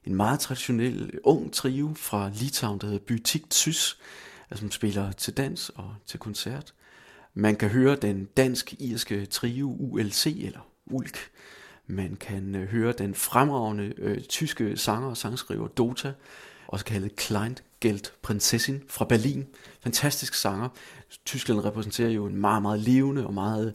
en 0.04 0.14
meget 0.14 0.40
traditionel 0.40 1.10
ung 1.24 1.52
trio 1.52 1.92
fra 1.96 2.30
Litauen, 2.34 2.78
der 2.80 2.86
hedder 2.86 3.04
Bytik 3.06 3.50
Tys, 3.50 3.98
altså 4.50 4.62
som 4.62 4.70
spiller 4.70 5.12
til 5.12 5.36
dans 5.36 5.70
og 5.74 5.94
til 6.06 6.20
koncert. 6.20 6.74
Man 7.34 7.56
kan 7.56 7.68
høre 7.68 7.96
den 7.96 8.24
dansk-irske 8.36 9.26
trio 9.26 9.76
ULC, 9.78 10.26
eller 10.44 10.60
ULK. 10.86 11.18
Man 11.86 12.16
kan 12.16 12.54
øh, 12.54 12.68
høre 12.68 12.92
den 12.92 13.14
fremragende 13.14 13.94
øh, 13.98 14.20
tyske 14.20 14.76
sanger 14.76 15.08
og 15.08 15.16
sangskriver 15.16 15.68
Dota, 15.68 16.12
også 16.68 16.84
kaldet 16.84 17.16
Kleingeld 17.16 18.12
Prinsessen 18.22 18.82
fra 18.88 19.04
Berlin. 19.04 19.46
Fantastisk 19.80 20.34
sanger. 20.34 20.68
Tyskland 21.24 21.64
repræsenterer 21.64 22.10
jo 22.10 22.26
en 22.26 22.36
meget, 22.36 22.62
meget 22.62 22.80
levende 22.80 23.26
og 23.26 23.34
meget 23.34 23.74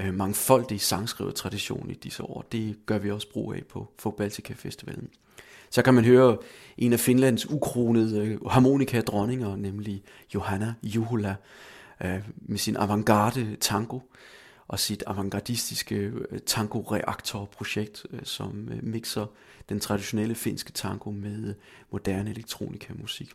øh, 0.00 0.14
mangfoldig 0.14 0.80
sangskrivertradition 0.80 1.90
i 1.90 1.94
disse 1.94 2.22
år. 2.22 2.46
Det 2.52 2.76
gør 2.86 2.98
vi 2.98 3.10
også 3.10 3.30
brug 3.32 3.54
af 3.54 3.62
på 3.68 3.92
Folk 3.98 4.16
Baltica 4.16 4.52
Festivalen. 4.52 5.10
Så 5.70 5.82
kan 5.82 5.94
man 5.94 6.04
høre 6.04 6.36
en 6.78 6.92
af 6.92 7.00
Finlands 7.00 7.50
ukronede 7.50 8.16
harmonikadronninger, 8.16 8.50
harmonika-dronninger, 8.50 9.56
nemlig 9.56 10.02
Johanna 10.34 10.74
Juhola, 10.82 11.36
øh, 12.04 12.22
med 12.36 12.58
sin 12.58 12.76
avantgarde 12.76 13.56
tango 13.60 14.00
og 14.68 14.78
sit 14.78 15.04
avantgardistiske 15.06 15.94
øh, 15.94 16.38
tango-reaktor-projekt, 16.46 18.06
som 18.22 18.68
mixer 18.82 19.26
den 19.68 19.80
traditionelle 19.80 20.34
finske 20.34 20.72
tango 20.72 21.10
med 21.10 21.54
moderne 21.92 22.30
elektronikamusik. 22.30 23.32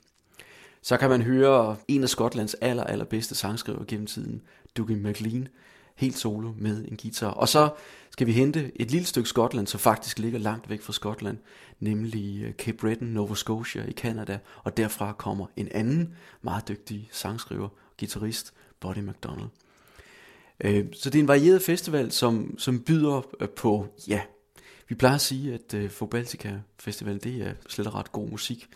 Så 0.81 0.97
kan 0.97 1.09
man 1.09 1.21
høre 1.21 1.77
en 1.87 2.03
af 2.03 2.09
Skotlands 2.09 2.53
aller, 2.53 2.83
allerbedste 2.83 3.35
sangskriver 3.35 3.83
gennem 3.87 4.07
tiden, 4.07 4.41
Dougie 4.77 4.97
McLean, 4.97 5.47
helt 5.95 6.17
solo 6.17 6.53
med 6.57 6.85
en 6.87 6.97
guitar. 6.97 7.29
Og 7.29 7.49
så 7.49 7.69
skal 8.11 8.27
vi 8.27 8.31
hente 8.31 8.71
et 8.75 8.91
lille 8.91 9.07
stykke 9.07 9.29
Skotland, 9.29 9.67
som 9.67 9.79
faktisk 9.79 10.19
ligger 10.19 10.39
langt 10.39 10.69
væk 10.69 10.81
fra 10.81 10.93
Skotland, 10.93 11.37
nemlig 11.79 12.43
øh, 12.43 12.53
Cape 12.53 12.77
Breton, 12.77 13.07
Nova 13.07 13.35
Scotia 13.35 13.85
i 13.87 13.91
Canada, 13.91 14.39
og 14.63 14.77
derfra 14.77 15.13
kommer 15.13 15.45
en 15.55 15.67
anden 15.71 16.15
meget 16.41 16.67
dygtig 16.67 17.09
sangskriver, 17.11 17.69
guitarist, 17.99 18.53
Buddy 18.79 18.97
McDonald. 18.97 19.49
Øh, 20.63 20.85
så 20.93 21.09
det 21.09 21.19
er 21.19 21.23
en 21.23 21.27
varieret 21.27 21.61
festival, 21.61 22.11
som, 22.11 22.55
som 22.57 22.79
byder 22.79 23.21
øh, 23.39 23.49
på, 23.49 23.87
ja, 24.07 24.21
vi 24.87 24.95
plejer 24.95 25.15
at 25.15 25.21
sige, 25.21 25.53
at 25.53 25.91
Fobaltica 25.91 26.53
Festival, 26.79 27.23
det 27.23 27.47
er 27.47 27.53
slet 27.69 27.87
og 27.87 27.95
ret 27.95 28.11
god 28.11 28.29
musik. 28.29 28.67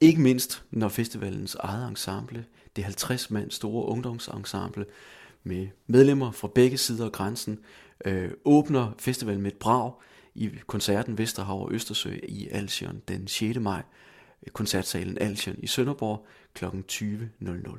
Ikke 0.00 0.20
mindst, 0.20 0.62
når 0.70 0.88
festivalens 0.88 1.54
eget 1.54 1.88
ensemble, 1.88 2.44
det 2.76 2.84
50 2.84 3.30
mand 3.30 3.50
store 3.50 3.86
ungdomsensemble, 3.86 4.86
med 5.42 5.68
medlemmer 5.86 6.32
fra 6.32 6.48
begge 6.54 6.78
sider 6.78 7.04
af 7.04 7.12
grænsen, 7.12 7.58
øh, 8.04 8.30
åbner 8.44 8.92
festivalen 8.98 9.42
med 9.42 9.52
et 9.52 9.58
brag 9.58 9.92
i 10.34 10.50
koncerten 10.66 11.18
Vesterhav 11.18 11.62
og 11.62 11.72
Østersø 11.72 12.16
i 12.28 12.48
Alsion 12.48 13.02
den 13.08 13.28
6. 13.28 13.58
maj, 13.58 13.82
koncertsalen 14.52 15.18
Alsion 15.18 15.56
i 15.58 15.66
Sønderborg 15.66 16.26
kl. 16.54 16.64
20.00. 16.64 17.78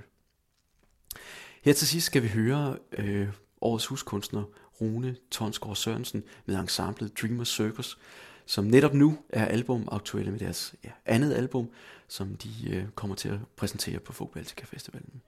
Her 1.61 1.73
til 1.73 1.87
sidst 1.87 2.05
skal 2.05 2.23
vi 2.23 2.27
høre 2.27 2.77
øh, 2.91 3.27
årets 3.61 3.85
huskunstner 3.85 4.43
Rune 4.81 5.15
Tonsgaard 5.31 5.75
Sørensen 5.75 6.23
med 6.45 6.55
ensemblet 6.55 7.21
Dreamer 7.21 7.43
Circus, 7.43 7.97
som 8.45 8.65
netop 8.65 8.93
nu 8.93 9.17
er 9.29 9.45
album 9.45 9.87
aktuelle 9.91 10.31
med 10.31 10.39
deres 10.39 10.75
ja, 10.83 10.89
andet 11.05 11.33
album, 11.33 11.69
som 12.07 12.35
de 12.35 12.49
øh, 12.69 12.83
kommer 12.95 13.15
til 13.15 13.29
at 13.29 13.39
præsentere 13.55 13.99
på 13.99 14.13
Folkbaltica 14.13 14.65
Festivalen. 14.65 15.21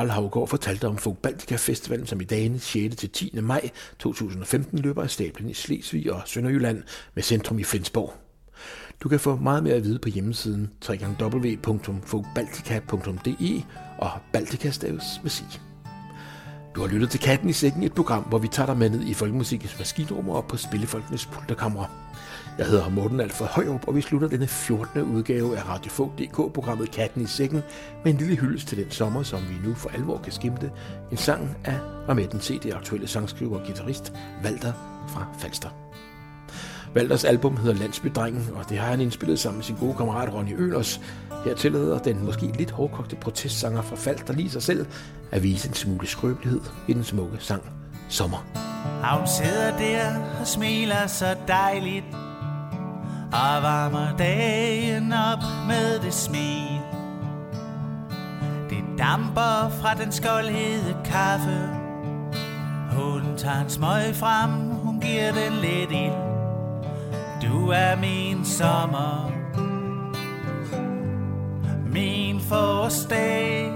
Karl 0.00 0.10
Havgård 0.10 0.48
fortalte 0.48 0.88
om 0.88 0.96
Folk 0.96 1.18
Baltica 1.18 1.56
Festivalen, 1.56 2.06
som 2.06 2.20
i 2.20 2.24
dagene 2.24 2.58
6. 2.58 2.96
til 2.96 3.10
10. 3.10 3.40
maj 3.40 3.70
2015 3.98 4.78
løber 4.78 5.02
af 5.02 5.10
stablen 5.10 5.50
i 5.50 5.54
Slesvig 5.54 6.12
og 6.12 6.22
Sønderjylland 6.26 6.82
med 7.14 7.22
centrum 7.22 7.58
i 7.58 7.64
Flensborg. 7.64 8.14
Du 9.02 9.08
kan 9.08 9.20
få 9.20 9.36
meget 9.36 9.62
mere 9.62 9.74
at 9.74 9.84
vide 9.84 9.98
på 9.98 10.08
hjemmesiden 10.08 10.70
www.folkbaltica.de 10.90 13.62
og 13.98 14.10
Baltica 14.32 14.70
staves 14.70 15.04
med 15.22 15.30
sig. 15.30 15.46
Du 16.74 16.80
har 16.80 16.88
lyttet 16.88 17.10
til 17.10 17.20
Katten 17.20 17.48
i 17.48 17.52
Sækken, 17.52 17.82
et 17.82 17.94
program, 17.94 18.22
hvor 18.22 18.38
vi 18.38 18.48
tager 18.48 18.66
dig 18.66 18.76
med 18.76 18.90
ned 18.90 19.06
i 19.06 19.14
folkemusikkens 19.14 19.78
maskinrum 19.78 20.28
og 20.28 20.44
på 20.48 20.56
Spillefolkenes 20.56 21.26
pulterkamre. 21.26 21.86
Jeg 22.60 22.68
hedder 22.68 22.88
Morten 22.88 23.20
Alfred 23.20 23.48
Højrup, 23.48 23.88
og 23.88 23.96
vi 23.96 24.00
slutter 24.00 24.28
denne 24.28 24.46
14. 24.46 25.02
udgave 25.02 25.58
af 25.58 25.68
Radio 25.68 25.90
Folk.dk-programmet 25.90 26.90
Katten 26.90 27.22
i 27.22 27.26
Sækken 27.26 27.62
med 28.04 28.12
en 28.12 28.18
lille 28.18 28.36
hyldest 28.36 28.68
til 28.68 28.78
den 28.78 28.90
sommer, 28.90 29.22
som 29.22 29.40
vi 29.40 29.68
nu 29.68 29.74
for 29.74 29.88
alvor 29.88 30.18
kan 30.18 30.32
skimte. 30.32 30.70
En 31.10 31.16
sang 31.16 31.56
af 31.64 31.78
og 32.08 32.16
med 32.16 32.28
den 32.28 32.40
CD 32.40 32.72
aktuelle 32.74 33.08
sangskriver 33.08 33.58
og 33.58 33.66
guitarist 33.66 34.12
Walter 34.44 34.72
fra 35.08 35.26
Falster. 35.38 35.68
Walters 36.96 37.24
album 37.24 37.56
hedder 37.56 37.78
Landsbydrengen, 37.78 38.48
og 38.54 38.68
det 38.68 38.78
har 38.78 38.90
han 38.90 39.00
indspillet 39.00 39.38
sammen 39.38 39.58
med 39.58 39.64
sin 39.64 39.76
gode 39.76 39.94
kammerat 39.94 40.34
Ronny 40.34 40.58
Ølers. 40.58 41.00
Her 41.44 41.54
tillader 41.54 41.98
den 41.98 42.24
måske 42.24 42.46
lidt 42.46 42.70
hårdkogte 42.70 43.16
protestsanger 43.16 43.82
fra 43.82 43.96
Falster 43.96 44.34
lige 44.34 44.50
sig 44.50 44.62
selv 44.62 44.86
at 45.30 45.42
vise 45.42 45.68
en 45.68 45.74
smule 45.74 46.06
skrøbelighed 46.06 46.60
i 46.88 46.92
den 46.92 47.04
smukke 47.04 47.36
sang 47.38 47.62
Sommer. 48.08 48.46
Hun 49.18 49.26
sidder 49.26 49.78
der 49.78 50.38
og 50.40 50.46
smiler 50.46 51.06
så 51.06 51.36
dejligt 51.48 52.04
og 53.32 53.62
varmer 53.62 54.16
dagen 54.16 55.12
op 55.12 55.38
med 55.68 55.98
det 55.98 56.14
smil. 56.14 56.80
Det 58.70 58.84
damper 58.98 59.70
fra 59.80 59.94
den 59.94 60.12
skoldhede 60.12 60.96
kaffe. 61.04 61.68
Hun 62.92 63.36
tager 63.36 63.60
en 63.60 63.70
smøg 63.70 64.14
frem, 64.14 64.50
hun 64.50 65.00
giver 65.00 65.32
den 65.32 65.52
lidt 65.52 65.90
ild. 65.90 66.12
Du 67.42 67.68
er 67.68 67.96
min 67.96 68.44
sommer. 68.44 69.32
Min 71.86 72.40
forårsdag. 72.40 73.72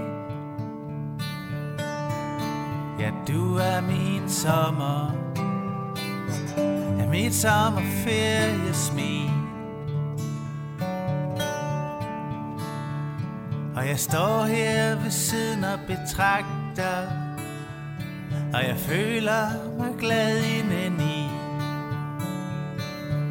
Ja, 2.99 3.09
du 3.27 3.55
er 3.55 3.81
min 3.81 4.29
sommer. 4.29 5.15
Er 6.99 7.09
mit 7.09 7.35
sommerferiesmil. 7.35 9.44
Og 13.75 13.87
jeg 13.87 13.99
står 13.99 14.43
her 14.43 14.95
ved 15.03 15.11
siden 15.11 15.63
og 15.63 15.79
betragter 15.87 17.07
Og 18.53 18.67
jeg 18.67 18.75
føler 18.77 19.75
mig 19.77 19.93
glad 19.99 20.37
indeni. 20.37 21.27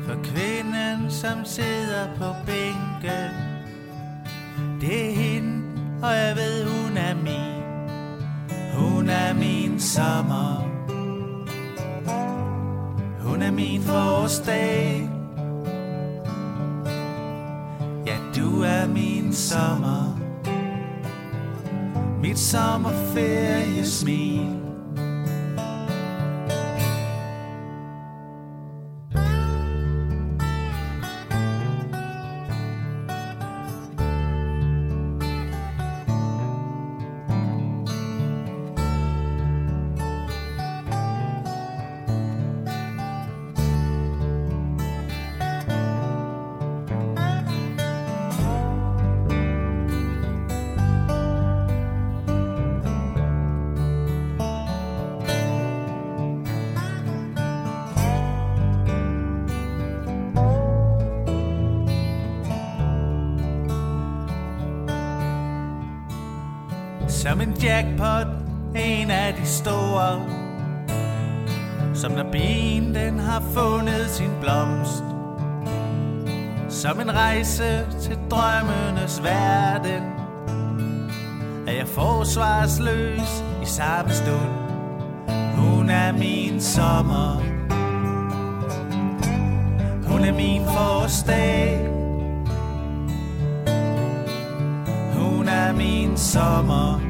For 0.06 0.14
kvinden, 0.22 1.10
som 1.10 1.44
sidder 1.44 2.06
på 2.18 2.34
bænken 2.46 3.30
Det 4.80 5.08
er 5.08 5.14
hende, 5.14 5.62
og 6.02 6.14
jeg 6.14 6.36
ved, 6.36 6.64
hun 6.64 6.96
er 6.96 7.14
min. 7.14 7.54
Hun 8.74 9.08
er 9.08 9.34
min 9.34 9.80
sommer. 9.80 10.70
Hun 13.20 13.42
er 13.42 13.50
min 13.50 13.82
forårsdag. 13.82 15.10
Ja, 18.06 18.16
du 18.36 18.62
er 18.62 18.86
min 18.86 19.32
sommer. 19.32 20.13
Mit 22.24 22.38
sommerferiesmil 22.38 23.84
Som 24.48 24.63
Som 76.84 77.00
en 77.00 77.14
rejse 77.14 77.86
til 78.00 78.18
drømmenes 78.30 79.22
verden 79.22 80.02
Er 81.66 81.72
jeg 81.72 81.88
forsvarsløs 81.88 83.44
i 83.62 83.66
samme 83.66 84.12
stund. 84.12 84.50
Hun 85.56 85.90
er 85.90 86.12
min 86.12 86.60
sommer. 86.60 87.42
Hun 90.06 90.24
er 90.24 90.32
min 90.32 90.62
forårsdag. 90.64 91.88
Hun 95.14 95.48
er 95.48 95.72
min 95.72 96.16
sommer. 96.16 97.00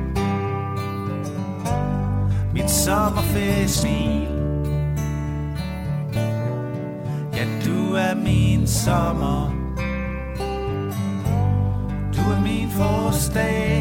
Mit 2.53 2.70
sommerferiesmil 2.70 4.29
Ja, 7.37 7.45
du 7.64 7.95
er 7.95 8.14
min 8.14 8.66
sommer. 8.66 9.53
Du 13.15 13.19
er 13.19 13.23
min 13.23 13.31
forårsdag 13.31 13.74